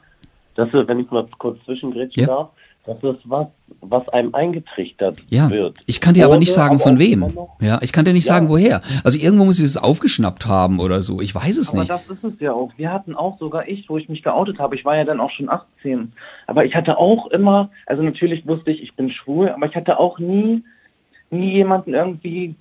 das, 0.55 0.69
wenn 0.71 0.99
ich 0.99 1.11
mal 1.11 1.27
kurz 1.37 1.63
zwischengrätschen 1.65 2.21
ja. 2.21 2.27
darf, 2.27 2.49
das 2.85 2.97
ist 3.01 3.21
was, 3.25 3.47
was 3.81 4.07
einem 4.09 4.35
eingetrichtert 4.35 5.17
ja, 5.29 5.49
wird. 5.49 5.77
Ich 5.87 6.01
kann 6.01 6.13
dir 6.13 6.25
aber 6.25 6.37
nicht 6.37 6.53
sagen, 6.53 6.79
von 6.79 6.99
wem. 6.99 7.35
Ja, 7.59 7.79
ich 7.81 7.91
kann 7.91 8.05
dir 8.05 8.13
nicht 8.13 8.27
ja. 8.27 8.33
sagen, 8.33 8.49
woher. 8.49 8.81
Also 9.03 9.17
irgendwo 9.17 9.45
muss 9.45 9.59
ich 9.59 9.65
es 9.65 9.77
aufgeschnappt 9.77 10.45
haben 10.45 10.79
oder 10.79 11.01
so. 11.01 11.19
Ich 11.19 11.33
weiß 11.33 11.57
es 11.57 11.69
aber 11.69 11.79
nicht. 11.79 11.91
Aber 11.91 12.03
das 12.07 12.17
ist 12.17 12.35
es 12.35 12.39
ja 12.39 12.53
auch. 12.53 12.71
Wir 12.77 12.91
hatten 12.91 13.15
auch 13.15 13.39
sogar 13.39 13.67
ich, 13.67 13.89
wo 13.89 13.97
ich 13.97 14.07
mich 14.07 14.21
geoutet 14.21 14.59
habe. 14.59 14.75
Ich 14.75 14.85
war 14.85 14.95
ja 14.95 15.03
dann 15.03 15.19
auch 15.19 15.31
schon 15.31 15.49
18. 15.49 16.13
Aber 16.45 16.65
ich 16.65 16.75
hatte 16.75 16.97
auch 16.97 17.27
immer, 17.27 17.69
also 17.87 18.03
natürlich 18.03 18.45
wusste 18.45 18.71
ich, 18.71 18.83
ich 18.83 18.95
bin 18.95 19.09
schwul, 19.09 19.49
aber 19.49 19.65
ich 19.65 19.75
hatte 19.75 19.99
auch 19.99 20.19
nie, 20.19 20.63
nie 21.31 21.53
jemanden 21.53 21.95
irgendwie 21.95 22.55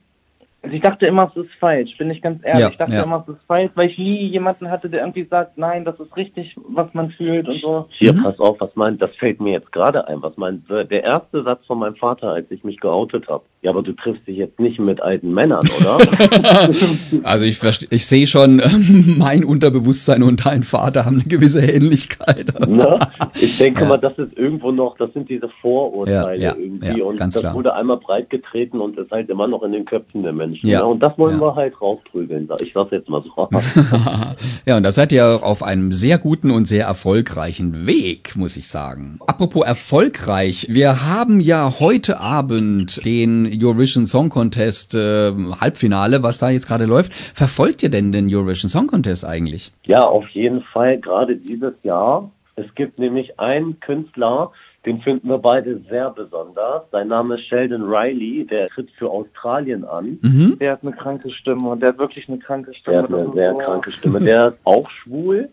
also 0.64 0.76
ich 0.76 0.82
dachte 0.82 1.06
immer, 1.06 1.30
es 1.30 1.44
ist 1.44 1.52
falsch, 1.60 1.94
bin 1.98 2.10
ich 2.10 2.22
ganz 2.22 2.40
ehrlich. 2.42 2.62
Ja, 2.62 2.70
ich 2.70 2.78
dachte 2.78 2.94
ja. 2.94 3.02
immer, 3.02 3.22
es 3.28 3.34
ist 3.34 3.42
falsch, 3.46 3.70
weil 3.74 3.90
ich 3.90 3.98
nie 3.98 4.28
jemanden 4.28 4.70
hatte, 4.70 4.88
der 4.88 5.00
irgendwie 5.00 5.24
sagt, 5.24 5.58
nein, 5.58 5.84
das 5.84 6.00
ist 6.00 6.16
richtig, 6.16 6.56
was 6.68 6.92
man 6.94 7.10
fühlt 7.10 7.46
und 7.46 7.60
so. 7.60 7.86
Hier, 7.90 8.14
mhm. 8.14 8.22
pass 8.22 8.38
auf, 8.40 8.58
was 8.60 8.74
meint, 8.74 9.02
das 9.02 9.14
fällt 9.16 9.42
mir 9.42 9.52
jetzt 9.52 9.70
gerade 9.72 10.08
ein. 10.08 10.22
Was 10.22 10.38
meint 10.38 10.62
der 10.70 11.04
erste 11.04 11.42
Satz 11.42 11.66
von 11.66 11.80
meinem 11.80 11.96
Vater, 11.96 12.30
als 12.30 12.50
ich 12.50 12.64
mich 12.64 12.80
geoutet 12.80 13.28
habe? 13.28 13.44
Ja, 13.60 13.72
aber 13.72 13.82
du 13.82 13.92
triffst 13.92 14.26
dich 14.26 14.38
jetzt 14.38 14.58
nicht 14.58 14.78
mit 14.78 15.02
alten 15.02 15.34
Männern, 15.34 15.68
oder? 15.78 15.98
also 17.24 17.44
ich 17.44 17.58
verstehe, 17.58 17.88
ich 17.90 18.06
sehe 18.06 18.26
schon, 18.26 18.62
mein 19.18 19.44
Unterbewusstsein 19.44 20.22
und 20.22 20.46
dein 20.46 20.62
Vater 20.62 21.04
haben 21.04 21.16
eine 21.16 21.28
gewisse 21.28 21.60
Ähnlichkeit. 21.60 22.54
Na, 22.68 22.98
ich 23.34 23.58
denke 23.58 23.82
ja. 23.82 23.88
mal, 23.88 23.98
das 23.98 24.16
ist 24.18 24.36
irgendwo 24.38 24.72
noch, 24.72 24.96
das 24.96 25.12
sind 25.12 25.28
diese 25.28 25.50
Vorurteile 25.60 26.56
irgendwie 26.58 27.02
und 27.02 27.20
das 27.20 27.38
klar. 27.38 27.54
wurde 27.54 27.74
einmal 27.74 27.98
breitgetreten 27.98 28.80
und 28.80 28.96
ist 28.96 29.10
halt 29.10 29.28
immer 29.28 29.46
noch 29.46 29.62
in 29.62 29.72
den 29.72 29.84
Köpfen 29.84 30.22
der 30.22 30.32
Menschen. 30.32 30.53
Menschen. 30.54 30.68
Ja. 30.68 30.80
Ne? 30.80 30.86
Und 30.86 31.00
das 31.00 31.16
wollen 31.18 31.40
ja. 31.40 31.46
wir 31.46 31.54
halt 31.54 31.80
rausprügeln. 31.80 32.48
Ich 32.60 32.72
sag's 32.72 32.90
jetzt 32.92 33.08
mal 33.08 33.22
so. 33.22 33.48
ja, 34.66 34.76
und 34.76 34.82
da 34.82 34.92
seid 34.92 35.12
ihr 35.12 35.40
auf 35.42 35.62
einem 35.62 35.92
sehr 35.92 36.18
guten 36.18 36.50
und 36.50 36.66
sehr 36.66 36.86
erfolgreichen 36.86 37.86
Weg, 37.86 38.36
muss 38.36 38.56
ich 38.56 38.68
sagen. 38.68 39.18
Apropos 39.26 39.66
erfolgreich, 39.66 40.66
wir 40.70 41.06
haben 41.06 41.40
ja 41.40 41.74
heute 41.80 42.20
Abend 42.20 43.04
den 43.04 43.50
Eurovision 43.60 44.06
Song 44.06 44.30
Contest 44.30 44.94
äh, 44.94 45.32
Halbfinale, 45.60 46.22
was 46.22 46.38
da 46.38 46.50
jetzt 46.50 46.66
gerade 46.66 46.86
läuft. 46.86 47.12
Verfolgt 47.12 47.82
ihr 47.82 47.90
denn 47.90 48.12
den 48.12 48.32
Eurovision 48.32 48.68
Song 48.68 48.86
Contest 48.86 49.24
eigentlich? 49.24 49.72
Ja, 49.86 50.04
auf 50.04 50.28
jeden 50.28 50.62
Fall, 50.62 50.98
gerade 50.98 51.36
dieses 51.36 51.74
Jahr. 51.82 52.30
Es 52.56 52.72
gibt 52.76 53.00
nämlich 53.00 53.40
einen 53.40 53.80
Künstler, 53.80 54.52
den 54.86 55.00
finden 55.00 55.28
wir 55.28 55.38
beide 55.38 55.78
sehr 55.88 56.10
besonders. 56.10 56.82
Sein 56.90 57.08
Name 57.08 57.36
ist 57.36 57.46
Sheldon 57.46 57.82
Riley, 57.82 58.46
der 58.46 58.68
tritt 58.68 58.90
für 58.92 59.10
Australien 59.10 59.84
an. 59.84 60.18
Mhm. 60.20 60.58
Der 60.60 60.72
hat 60.72 60.82
eine 60.82 60.92
kranke 60.92 61.30
Stimme 61.30 61.70
und 61.70 61.80
der 61.80 61.90
hat 61.90 61.98
wirklich 61.98 62.28
eine 62.28 62.38
kranke 62.38 62.74
Stimme. 62.74 62.96
Der 62.96 63.02
hat 63.02 63.24
eine 63.24 63.32
sehr 63.32 63.52
so. 63.52 63.58
kranke 63.58 63.92
Stimme. 63.92 64.20
Der 64.20 64.48
ist 64.48 64.58
auch 64.64 64.90
schwul 64.90 65.48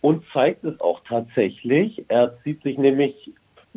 und 0.00 0.22
zeigt 0.32 0.64
es 0.64 0.80
auch 0.80 1.00
tatsächlich. 1.08 2.04
Er 2.08 2.34
zieht 2.42 2.62
sich 2.62 2.78
nämlich 2.78 3.32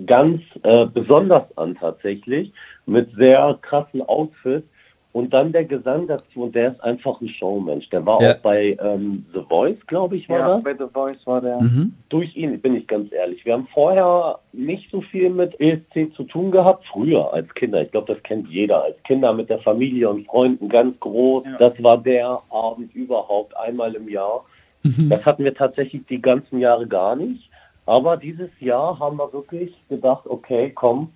ganz 0.05 0.41
äh, 0.63 0.85
besonders 0.85 1.45
an 1.57 1.75
tatsächlich 1.75 2.51
mit 2.85 3.15
sehr 3.15 3.57
krassen 3.61 4.01
Outfits 4.01 4.67
und 5.15 5.33
dann 5.33 5.53
der 5.53 5.63
Gesang 5.63 6.07
dazu, 6.07 6.43
und 6.43 6.55
der 6.55 6.73
ist 6.73 6.83
einfach 6.83 7.21
ein 7.21 7.29
Showmensch. 7.29 7.87
Der 7.89 8.05
war 8.05 8.21
ja. 8.21 8.33
auch 8.33 8.39
bei 8.39 8.75
ähm, 8.81 9.25
The 9.33 9.43
Voice, 9.47 9.77
glaube 9.87 10.17
ich, 10.17 10.27
war 10.27 10.39
ja, 10.39 10.55
das. 10.55 10.63
bei 10.65 10.73
The 10.73 10.91
Voice 10.91 11.25
war 11.25 11.39
der. 11.39 11.61
Mhm. 11.61 11.93
Durch 12.09 12.35
ihn, 12.35 12.59
bin 12.59 12.75
ich 12.75 12.85
ganz 12.85 13.13
ehrlich. 13.13 13.45
Wir 13.45 13.53
haben 13.53 13.65
vorher 13.73 14.39
nicht 14.51 14.91
so 14.91 14.99
viel 14.99 15.29
mit 15.29 15.57
ESC 15.57 16.13
zu 16.17 16.25
tun 16.25 16.51
gehabt, 16.51 16.83
früher 16.91 17.33
als 17.33 17.47
Kinder. 17.55 17.81
Ich 17.81 17.91
glaube, 17.91 18.13
das 18.13 18.21
kennt 18.23 18.49
jeder. 18.49 18.83
Als 18.83 19.01
Kinder 19.03 19.31
mit 19.31 19.49
der 19.49 19.59
Familie 19.59 20.09
und 20.09 20.25
Freunden 20.25 20.67
ganz 20.67 20.99
groß. 20.99 21.45
Ja. 21.45 21.57
Das 21.59 21.81
war 21.81 21.97
der 21.97 22.41
Abend 22.49 22.93
überhaupt 22.93 23.55
einmal 23.55 23.95
im 23.95 24.09
Jahr. 24.09 24.43
Mhm. 24.83 25.07
Das 25.07 25.23
hatten 25.23 25.45
wir 25.45 25.55
tatsächlich 25.55 26.05
die 26.07 26.21
ganzen 26.21 26.59
Jahre 26.59 26.87
gar 26.87 27.15
nicht. 27.15 27.49
Aber 27.85 28.17
dieses 28.17 28.49
Jahr 28.59 28.99
haben 28.99 29.15
wir 29.15 29.31
wirklich 29.31 29.73
gedacht, 29.87 30.27
okay, 30.27 30.73
komm, 30.75 31.13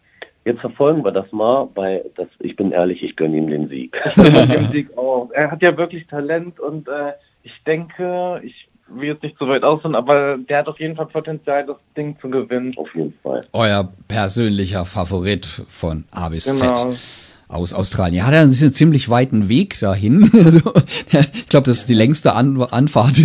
Jetzt 0.49 0.61
verfolgen 0.61 1.05
wir 1.05 1.11
das 1.11 1.31
mal, 1.31 1.69
weil 1.75 2.09
das, 2.15 2.27
ich 2.39 2.55
bin 2.55 2.71
ehrlich, 2.71 3.03
ich 3.03 3.15
gönne 3.15 3.37
ihm 3.37 3.49
den 3.49 3.67
Sieg. 3.67 3.95
Ich 4.07 4.15
gönne 4.15 4.45
ihm 4.45 4.49
den 4.49 4.71
Sieg 4.71 4.97
auch. 4.97 5.29
Er 5.31 5.51
hat 5.51 5.61
ja 5.61 5.77
wirklich 5.77 6.07
Talent 6.07 6.59
und 6.59 6.87
äh, 6.87 7.11
ich 7.43 7.53
denke, 7.67 8.41
ich 8.43 8.67
will 8.87 9.09
jetzt 9.09 9.21
nicht 9.21 9.37
so 9.37 9.47
weit 9.47 9.61
ausholen, 9.61 9.93
aber 9.93 10.39
der 10.39 10.57
hat 10.57 10.67
auf 10.67 10.79
jeden 10.79 10.95
Fall 10.95 11.05
Potenzial, 11.05 11.67
das 11.67 11.77
Ding 11.95 12.17
zu 12.19 12.31
gewinnen. 12.31 12.73
Auf 12.77 12.95
jeden 12.95 13.13
Fall. 13.21 13.41
Euer 13.53 13.89
persönlicher 14.07 14.85
Favorit 14.85 15.45
von 15.67 16.05
A 16.09 16.29
bis 16.29 16.45
genau. 16.45 16.93
Z 16.93 16.99
aus 17.47 17.71
Australien. 17.71 18.25
Hat 18.25 18.33
er 18.33 18.41
einen 18.41 18.51
ziemlich 18.51 19.07
weiten 19.09 19.49
Weg 19.49 19.79
dahin. 19.79 20.31
Also, 20.49 20.73
ich 21.11 21.47
glaube, 21.47 21.65
das 21.65 21.79
ist 21.79 21.89
die 21.89 21.93
längste 21.93 22.33
An 22.33 22.59
Anfahrt, 22.61 23.17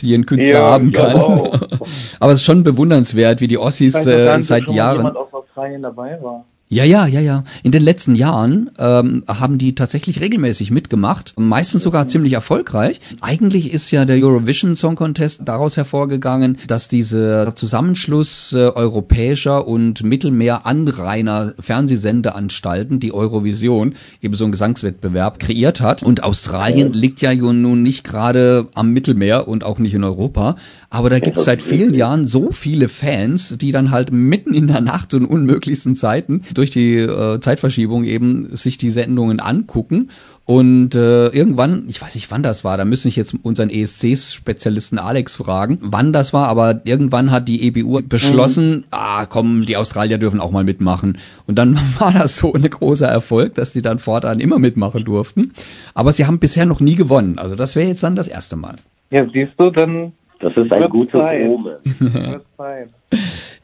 die 0.00 0.14
ein 0.14 0.26
Künstler 0.26 0.52
ja, 0.52 0.72
haben 0.72 0.90
kann. 0.90 1.16
Ja. 1.16 1.60
Aber 2.20 2.32
es 2.32 2.40
ist 2.40 2.44
schon 2.44 2.64
bewundernswert, 2.64 3.40
wie 3.40 3.46
die 3.46 3.58
Ossis 3.58 3.94
äh, 4.06 4.40
seit 4.42 4.68
Jahren. 4.68 4.98
Jemand 4.98 5.16
aus 5.16 5.32
Australien 5.32 5.82
dabei 5.82 6.20
war. 6.20 6.44
Ja, 6.72 6.84
ja, 6.84 7.06
ja, 7.06 7.20
ja. 7.20 7.44
In 7.62 7.70
den 7.70 7.82
letzten 7.82 8.14
Jahren 8.14 8.70
ähm, 8.78 9.24
haben 9.28 9.58
die 9.58 9.74
tatsächlich 9.74 10.22
regelmäßig 10.22 10.70
mitgemacht, 10.70 11.34
meistens 11.36 11.82
sogar 11.82 12.08
ziemlich 12.08 12.32
erfolgreich. 12.32 12.98
Eigentlich 13.20 13.74
ist 13.74 13.90
ja 13.90 14.06
der 14.06 14.16
Eurovision 14.16 14.74
Song 14.74 14.96
Contest 14.96 15.42
daraus 15.44 15.76
hervorgegangen, 15.76 16.56
dass 16.68 16.88
dieser 16.88 17.54
Zusammenschluss 17.54 18.54
äh, 18.54 18.70
europäischer 18.74 19.68
und 19.68 20.02
Mittelmeer-Anrainer 20.02 21.52
Fernsehsendeanstalten, 21.60 23.00
die 23.00 23.12
Eurovision, 23.12 23.96
eben 24.22 24.32
so 24.32 24.44
einen 24.44 24.52
Gesangswettbewerb 24.52 25.40
kreiert 25.40 25.82
hat. 25.82 26.02
Und 26.02 26.24
Australien 26.24 26.94
liegt 26.94 27.20
ja 27.20 27.34
nun 27.34 27.82
nicht 27.82 28.02
gerade 28.02 28.68
am 28.72 28.94
Mittelmeer 28.94 29.46
und 29.46 29.62
auch 29.62 29.78
nicht 29.78 29.92
in 29.92 30.04
Europa. 30.04 30.56
Aber 30.88 31.10
da 31.10 31.20
gibt 31.20 31.36
es 31.36 31.44
seit 31.44 31.60
vielen 31.60 31.92
Jahren 31.92 32.26
so 32.26 32.50
viele 32.50 32.88
Fans, 32.88 33.58
die 33.58 33.72
dann 33.72 33.90
halt 33.90 34.10
mitten 34.10 34.54
in 34.54 34.68
der 34.68 34.80
Nacht 34.80 35.12
und 35.12 35.26
unmöglichsten 35.26 35.96
Zeiten 35.96 36.42
durch 36.62 36.70
die 36.70 36.96
äh, 36.96 37.40
Zeitverschiebung 37.40 38.04
eben 38.04 38.56
sich 38.56 38.78
die 38.78 38.90
Sendungen 38.90 39.40
angucken 39.40 40.10
und 40.44 40.94
äh, 40.94 41.26
irgendwann, 41.26 41.86
ich 41.88 42.00
weiß 42.00 42.14
nicht 42.14 42.30
wann 42.30 42.44
das 42.44 42.62
war, 42.62 42.76
da 42.76 42.84
müssen 42.84 43.08
ich 43.08 43.16
jetzt 43.16 43.34
unseren 43.42 43.68
ESC-Spezialisten 43.68 45.00
Alex 45.00 45.34
fragen, 45.34 45.78
wann 45.80 46.12
das 46.12 46.32
war, 46.32 46.46
aber 46.46 46.82
irgendwann 46.84 47.32
hat 47.32 47.48
die 47.48 47.66
EBU 47.66 48.02
beschlossen, 48.02 48.70
mhm. 48.70 48.84
ah 48.92 49.26
komm, 49.26 49.66
die 49.66 49.76
Australier 49.76 50.18
dürfen 50.18 50.40
auch 50.40 50.52
mal 50.52 50.62
mitmachen. 50.62 51.18
Und 51.48 51.56
dann 51.56 51.76
war 51.98 52.12
das 52.12 52.36
so 52.36 52.52
ein 52.52 52.62
großer 52.62 53.08
Erfolg, 53.08 53.56
dass 53.56 53.72
die 53.72 53.82
dann 53.82 53.98
fortan 53.98 54.38
immer 54.38 54.60
mitmachen 54.60 55.04
durften. 55.04 55.52
Aber 55.94 56.12
sie 56.12 56.26
haben 56.26 56.38
bisher 56.38 56.64
noch 56.64 56.78
nie 56.78 56.94
gewonnen. 56.94 57.38
Also 57.38 57.56
das 57.56 57.74
wäre 57.74 57.88
jetzt 57.88 58.04
dann 58.04 58.14
das 58.14 58.28
erste 58.28 58.54
Mal. 58.54 58.76
Ja, 59.10 59.26
siehst 59.32 59.54
du, 59.58 59.68
dann 59.68 60.12
das 60.38 60.56
ist 60.56 60.72
ein 60.72 60.90
gutes 60.90 61.14
Omen. 61.14 61.76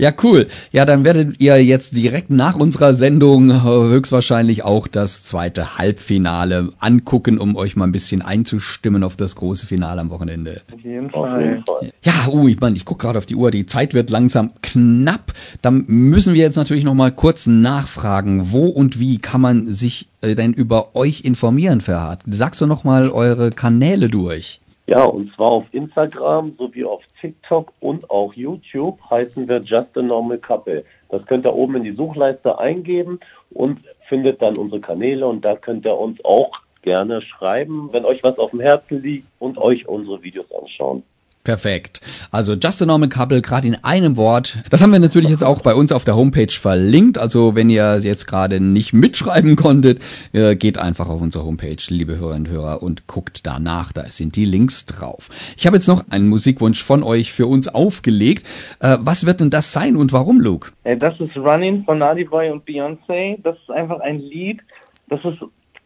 Ja, 0.00 0.12
cool. 0.22 0.46
Ja, 0.70 0.84
dann 0.84 1.04
werdet 1.04 1.40
ihr 1.40 1.62
jetzt 1.64 1.96
direkt 1.96 2.30
nach 2.30 2.54
unserer 2.54 2.94
Sendung 2.94 3.64
höchstwahrscheinlich 3.64 4.62
auch 4.62 4.86
das 4.86 5.24
zweite 5.24 5.76
Halbfinale 5.76 6.72
angucken, 6.78 7.38
um 7.38 7.56
euch 7.56 7.74
mal 7.74 7.84
ein 7.84 7.92
bisschen 7.92 8.22
einzustimmen 8.22 9.02
auf 9.02 9.16
das 9.16 9.34
große 9.34 9.66
Finale 9.66 10.00
am 10.00 10.10
Wochenende. 10.10 10.62
Auf 10.72 10.84
jeden 10.84 11.10
Fall. 11.10 11.64
Ja, 12.04 12.28
uh, 12.30 12.46
ich 12.46 12.60
meine, 12.60 12.76
ich 12.76 12.84
gucke 12.84 13.06
gerade 13.06 13.18
auf 13.18 13.26
die 13.26 13.34
Uhr, 13.34 13.50
die 13.50 13.66
Zeit 13.66 13.92
wird 13.92 14.08
langsam 14.08 14.52
knapp. 14.62 15.32
Dann 15.62 15.84
müssen 15.88 16.32
wir 16.32 16.42
jetzt 16.42 16.56
natürlich 16.56 16.84
noch 16.84 16.94
mal 16.94 17.10
kurz 17.10 17.48
nachfragen, 17.48 18.52
wo 18.52 18.66
und 18.66 19.00
wie 19.00 19.18
kann 19.18 19.40
man 19.40 19.66
sich 19.66 20.06
äh, 20.20 20.36
denn 20.36 20.52
über 20.52 20.94
euch 20.94 21.24
informieren, 21.24 21.80
Ferhat? 21.80 22.20
Sagst 22.24 22.60
du 22.60 22.66
noch 22.66 22.84
mal 22.84 23.10
eure 23.10 23.50
Kanäle 23.50 24.08
durch? 24.08 24.60
Ja, 24.88 25.04
und 25.04 25.30
zwar 25.34 25.48
auf 25.48 25.66
Instagram 25.72 26.54
sowie 26.56 26.82
auf 26.82 27.02
TikTok 27.20 27.74
und 27.78 28.08
auch 28.08 28.32
YouTube 28.32 28.98
heißen 29.10 29.46
wir 29.46 29.58
Just 29.58 29.98
a 29.98 30.00
Normal 30.00 30.38
Couple. 30.38 30.82
Das 31.10 31.26
könnt 31.26 31.44
ihr 31.44 31.54
oben 31.54 31.76
in 31.76 31.84
die 31.84 31.92
Suchleiste 31.92 32.58
eingeben 32.58 33.20
und 33.50 33.80
findet 34.08 34.40
dann 34.40 34.56
unsere 34.56 34.80
Kanäle 34.80 35.26
und 35.26 35.44
da 35.44 35.56
könnt 35.56 35.84
ihr 35.84 35.94
uns 35.94 36.24
auch 36.24 36.52
gerne 36.80 37.20
schreiben, 37.20 37.90
wenn 37.92 38.06
euch 38.06 38.22
was 38.22 38.38
auf 38.38 38.50
dem 38.52 38.60
Herzen 38.60 39.02
liegt 39.02 39.26
und 39.38 39.58
euch 39.58 39.86
unsere 39.86 40.22
Videos 40.22 40.50
anschauen. 40.58 41.02
Perfekt. 41.48 42.02
Also 42.30 42.52
Just 42.52 42.82
a 42.82 42.84
Normal 42.84 43.08
Couple, 43.08 43.40
gerade 43.40 43.66
in 43.66 43.76
einem 43.82 44.18
Wort. 44.18 44.58
Das 44.68 44.82
haben 44.82 44.92
wir 44.92 44.98
natürlich 44.98 45.30
jetzt 45.30 45.42
auch 45.42 45.62
bei 45.62 45.74
uns 45.74 45.92
auf 45.92 46.04
der 46.04 46.14
Homepage 46.14 46.52
verlinkt. 46.52 47.16
Also 47.16 47.54
wenn 47.54 47.70
ihr 47.70 48.00
jetzt 48.02 48.26
gerade 48.26 48.60
nicht 48.60 48.92
mitschreiben 48.92 49.56
konntet, 49.56 49.98
äh, 50.34 50.56
geht 50.56 50.76
einfach 50.76 51.08
auf 51.08 51.22
unsere 51.22 51.46
Homepage, 51.46 51.78
liebe 51.88 52.18
Hörerinnen 52.18 52.48
und 52.48 52.52
Hörer, 52.52 52.82
und 52.82 53.06
guckt 53.06 53.46
danach. 53.46 53.94
Da 53.94 54.10
sind 54.10 54.36
die 54.36 54.44
Links 54.44 54.84
drauf. 54.84 55.30
Ich 55.56 55.66
habe 55.66 55.76
jetzt 55.76 55.88
noch 55.88 56.04
einen 56.10 56.28
Musikwunsch 56.28 56.84
von 56.84 57.02
euch 57.02 57.32
für 57.32 57.46
uns 57.46 57.66
aufgelegt. 57.66 58.46
Äh, 58.80 58.98
was 59.00 59.24
wird 59.24 59.40
denn 59.40 59.48
das 59.48 59.72
sein 59.72 59.96
und 59.96 60.12
warum, 60.12 60.42
Luke? 60.42 60.72
Das 60.84 61.18
ist 61.18 61.34
Running 61.34 61.82
von 61.84 61.96
Nadi 61.96 62.24
Boy 62.24 62.50
und 62.50 62.66
Beyoncé. 62.68 63.38
Das 63.42 63.56
ist 63.56 63.70
einfach 63.70 64.00
ein 64.00 64.18
Lied. 64.18 64.60
Das 65.08 65.24
ist 65.24 65.38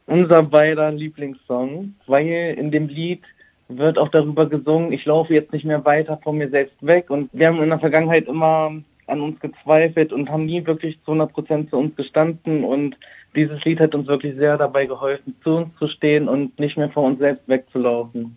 unser 0.06 0.42
beider 0.42 0.90
Lieblingssong, 0.90 1.94
weil 2.08 2.56
in 2.58 2.72
dem 2.72 2.88
Lied 2.88 3.22
wird 3.68 3.98
auch 3.98 4.08
darüber 4.08 4.48
gesungen, 4.48 4.92
ich 4.92 5.04
laufe 5.04 5.34
jetzt 5.34 5.52
nicht 5.52 5.64
mehr 5.64 5.84
weiter 5.84 6.18
von 6.22 6.38
mir 6.38 6.50
selbst 6.50 6.76
weg. 6.80 7.10
Und 7.10 7.30
wir 7.32 7.48
haben 7.48 7.62
in 7.62 7.70
der 7.70 7.78
Vergangenheit 7.78 8.28
immer 8.28 8.72
an 9.06 9.20
uns 9.20 9.40
gezweifelt 9.40 10.12
und 10.12 10.30
haben 10.30 10.46
nie 10.46 10.64
wirklich 10.66 10.98
zu 11.04 11.12
100 11.12 11.32
Prozent 11.32 11.70
zu 11.70 11.76
uns 11.76 11.94
gestanden. 11.96 12.64
Und 12.64 12.96
dieses 13.34 13.62
Lied 13.64 13.80
hat 13.80 13.94
uns 13.94 14.06
wirklich 14.06 14.36
sehr 14.36 14.58
dabei 14.58 14.86
geholfen, 14.86 15.34
zu 15.42 15.50
uns 15.50 15.68
zu 15.78 15.88
stehen 15.88 16.28
und 16.28 16.58
nicht 16.58 16.76
mehr 16.76 16.90
von 16.90 17.12
uns 17.12 17.18
selbst 17.18 17.48
wegzulaufen. 17.48 18.36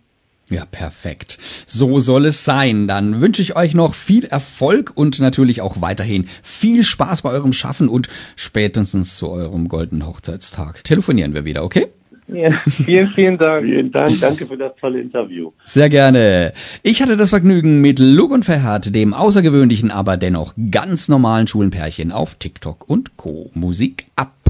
Ja, 0.50 0.64
perfekt. 0.66 1.40
So 1.66 2.00
soll 2.00 2.26
es 2.26 2.46
sein. 2.46 2.88
Dann 2.88 3.20
wünsche 3.20 3.42
ich 3.42 3.56
euch 3.56 3.74
noch 3.74 3.96
viel 3.96 4.26
Erfolg 4.26 4.92
und 4.94 5.20
natürlich 5.20 5.62
auch 5.62 5.82
weiterhin 5.82 6.28
viel 6.44 6.84
Spaß 6.84 7.24
bei 7.24 7.32
eurem 7.32 7.52
Schaffen 7.52 7.90
und 7.90 8.10
spätestens 8.36 9.18
zu 9.18 9.32
eurem 9.32 9.68
goldenen 9.68 10.06
Hochzeitstag. 10.06 10.84
Telefonieren 10.84 11.34
wir 11.34 11.46
wieder, 11.46 11.64
okay? 11.64 11.88
Ja, 12.28 12.50
vielen, 12.68 13.10
vielen 13.10 13.38
Dank. 13.38 13.66
Vielen 13.66 13.92
Dank, 13.92 14.20
danke 14.20 14.48
für 14.48 14.58
das 14.58 14.76
tolle 14.80 15.00
Interview. 15.00 15.52
Sehr 15.66 15.90
gerne. 15.90 16.54
Ich 16.82 17.02
hatte 17.02 17.18
das 17.18 17.30
Vergnügen 17.30 17.82
mit 17.82 18.00
Luke 18.00 18.34
und 18.34 18.46
Ferhat, 18.46 18.96
dem 18.96 19.14
außergewöhnlichen, 19.14 19.92
aber 19.92 20.18
dennoch 20.18 20.54
ganz 20.72 21.08
normalen 21.08 21.48
Schulenpärchen 21.48 22.12
auf 22.12 22.36
TikTok 22.36 22.90
und 22.90 23.16
Co. 23.18 23.52
Musik 23.54 24.08
ab. 24.16 24.46